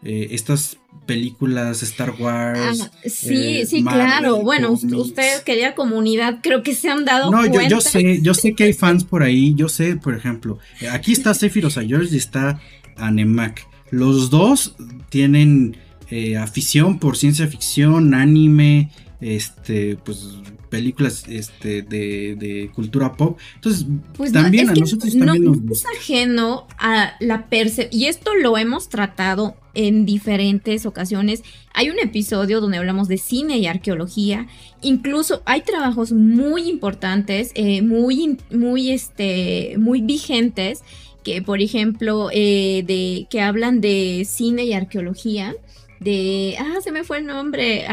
[0.03, 2.89] Eh, estas películas, Star Wars.
[3.05, 4.41] sí, eh, sí, claro.
[4.41, 8.53] Bueno, usted quería comunidad, creo que se han dado no, Yo, yo sé, yo sé
[8.53, 9.53] que hay fans por ahí.
[9.55, 10.59] Yo sé, por ejemplo,
[10.91, 12.59] aquí está Sephiroth George y está
[12.97, 13.67] Anemak.
[13.89, 14.75] Los dos
[15.09, 15.77] tienen
[16.09, 20.27] eh, afición por ciencia ficción, anime, este, pues
[20.71, 23.37] películas este, de, cultura pop.
[23.55, 23.85] Entonces,
[24.15, 28.89] pues también a nosotros también no, es ajeno a la percepción, y esto lo hemos
[28.89, 31.43] tratado en diferentes ocasiones.
[31.73, 34.47] Hay un episodio donde hablamos de cine y arqueología.
[34.81, 40.83] Incluso hay trabajos muy importantes, eh, muy, muy, este, muy vigentes,
[41.23, 45.53] que por ejemplo, eh, de, que hablan de cine y arqueología.
[45.99, 47.85] De, ah, se me fue el nombre,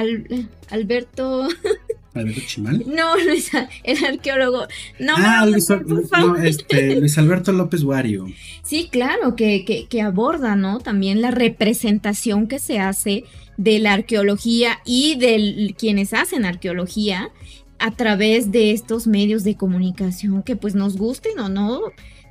[0.70, 1.48] Alberto.
[2.18, 2.84] ¿Alberto Chimal?
[2.86, 3.50] No, Luis,
[3.84, 4.66] el arqueólogo.
[4.98, 5.68] No, ah, Luis,
[6.42, 8.26] este, Luis, Alberto López Wario.
[8.62, 10.78] Sí, claro, que, que, aborda, ¿no?
[10.78, 13.24] También la representación que se hace
[13.56, 17.30] de la arqueología y de quienes hacen arqueología
[17.78, 21.80] a través de estos medios de comunicación que pues nos gusten o no,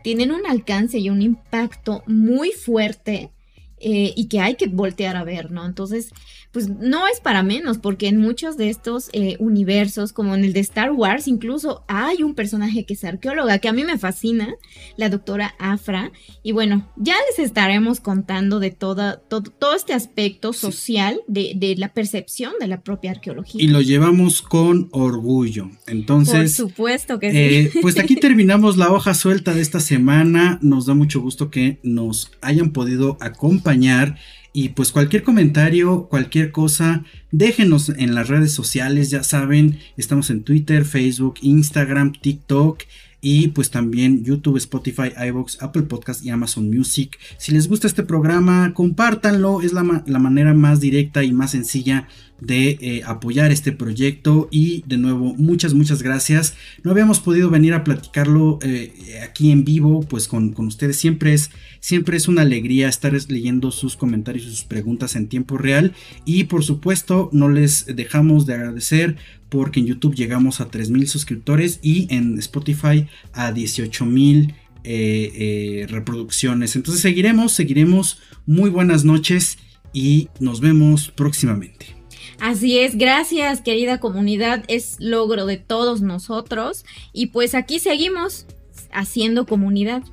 [0.03, 3.31] tienen un alcance y un impacto muy fuerte
[3.80, 5.65] eh, y que hay que voltear a ver, ¿no?
[5.65, 6.09] Entonces,
[6.57, 10.53] pues no es para menos, porque en muchos de estos eh, universos, como en el
[10.53, 14.55] de Star Wars, incluso hay un personaje que es arqueóloga, que a mí me fascina,
[14.95, 16.11] la doctora Afra.
[16.41, 22.53] Y bueno, ya les estaremos contando de toda, todo, este aspecto social de, la percepción
[22.59, 23.61] de la propia arqueología.
[23.61, 25.69] Y lo llevamos con orgullo.
[25.85, 26.57] Entonces.
[26.57, 27.38] Por supuesto que sí.
[27.38, 30.57] Eh, pues aquí terminamos la hoja suelta de esta semana.
[30.63, 34.17] Nos da mucho gusto que nos hayan podido acompañar
[34.57, 40.41] y pues cualquier comentario, cualquier cosa, déjenos en las redes sociales, ya saben, estamos en
[40.41, 42.81] Twitter, Facebook, Instagram, TikTok
[43.19, 47.18] y pues también YouTube, Spotify, iVoox, Apple Podcast y Amazon Music.
[47.38, 52.07] Si les gusta este programa, compártanlo, es la, la manera más directa y más sencilla
[52.39, 54.48] de eh, apoyar este proyecto.
[54.52, 56.56] Y de nuevo muchas muchas gracias.
[56.84, 60.98] No habíamos podido venir a platicarlo eh, aquí en vivo pues con, ustedes.
[60.98, 61.49] Siempre es
[61.80, 65.94] siempre es una alegría estar leyendo sus comentarios y sus preguntas en tiempo real.
[66.26, 69.18] Y por supuesto no les dejamos de agradecer
[69.49, 74.53] porque en YouTube llegamos a 3000 suscriptores y en Spotify a 18000
[74.83, 79.57] eh, reproducciones entonces seguiremos seguiremos muy buenas noches
[79.93, 81.97] y nos vemos próximamente
[82.39, 88.45] Así es, gracias querida comunidad, es logro de todos nosotros y pues aquí seguimos
[88.91, 90.03] haciendo comunidad.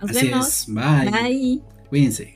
[0.00, 0.64] Nos vemos.
[0.68, 1.10] Bye.
[1.10, 1.60] Bye.
[1.88, 2.35] Cuídense.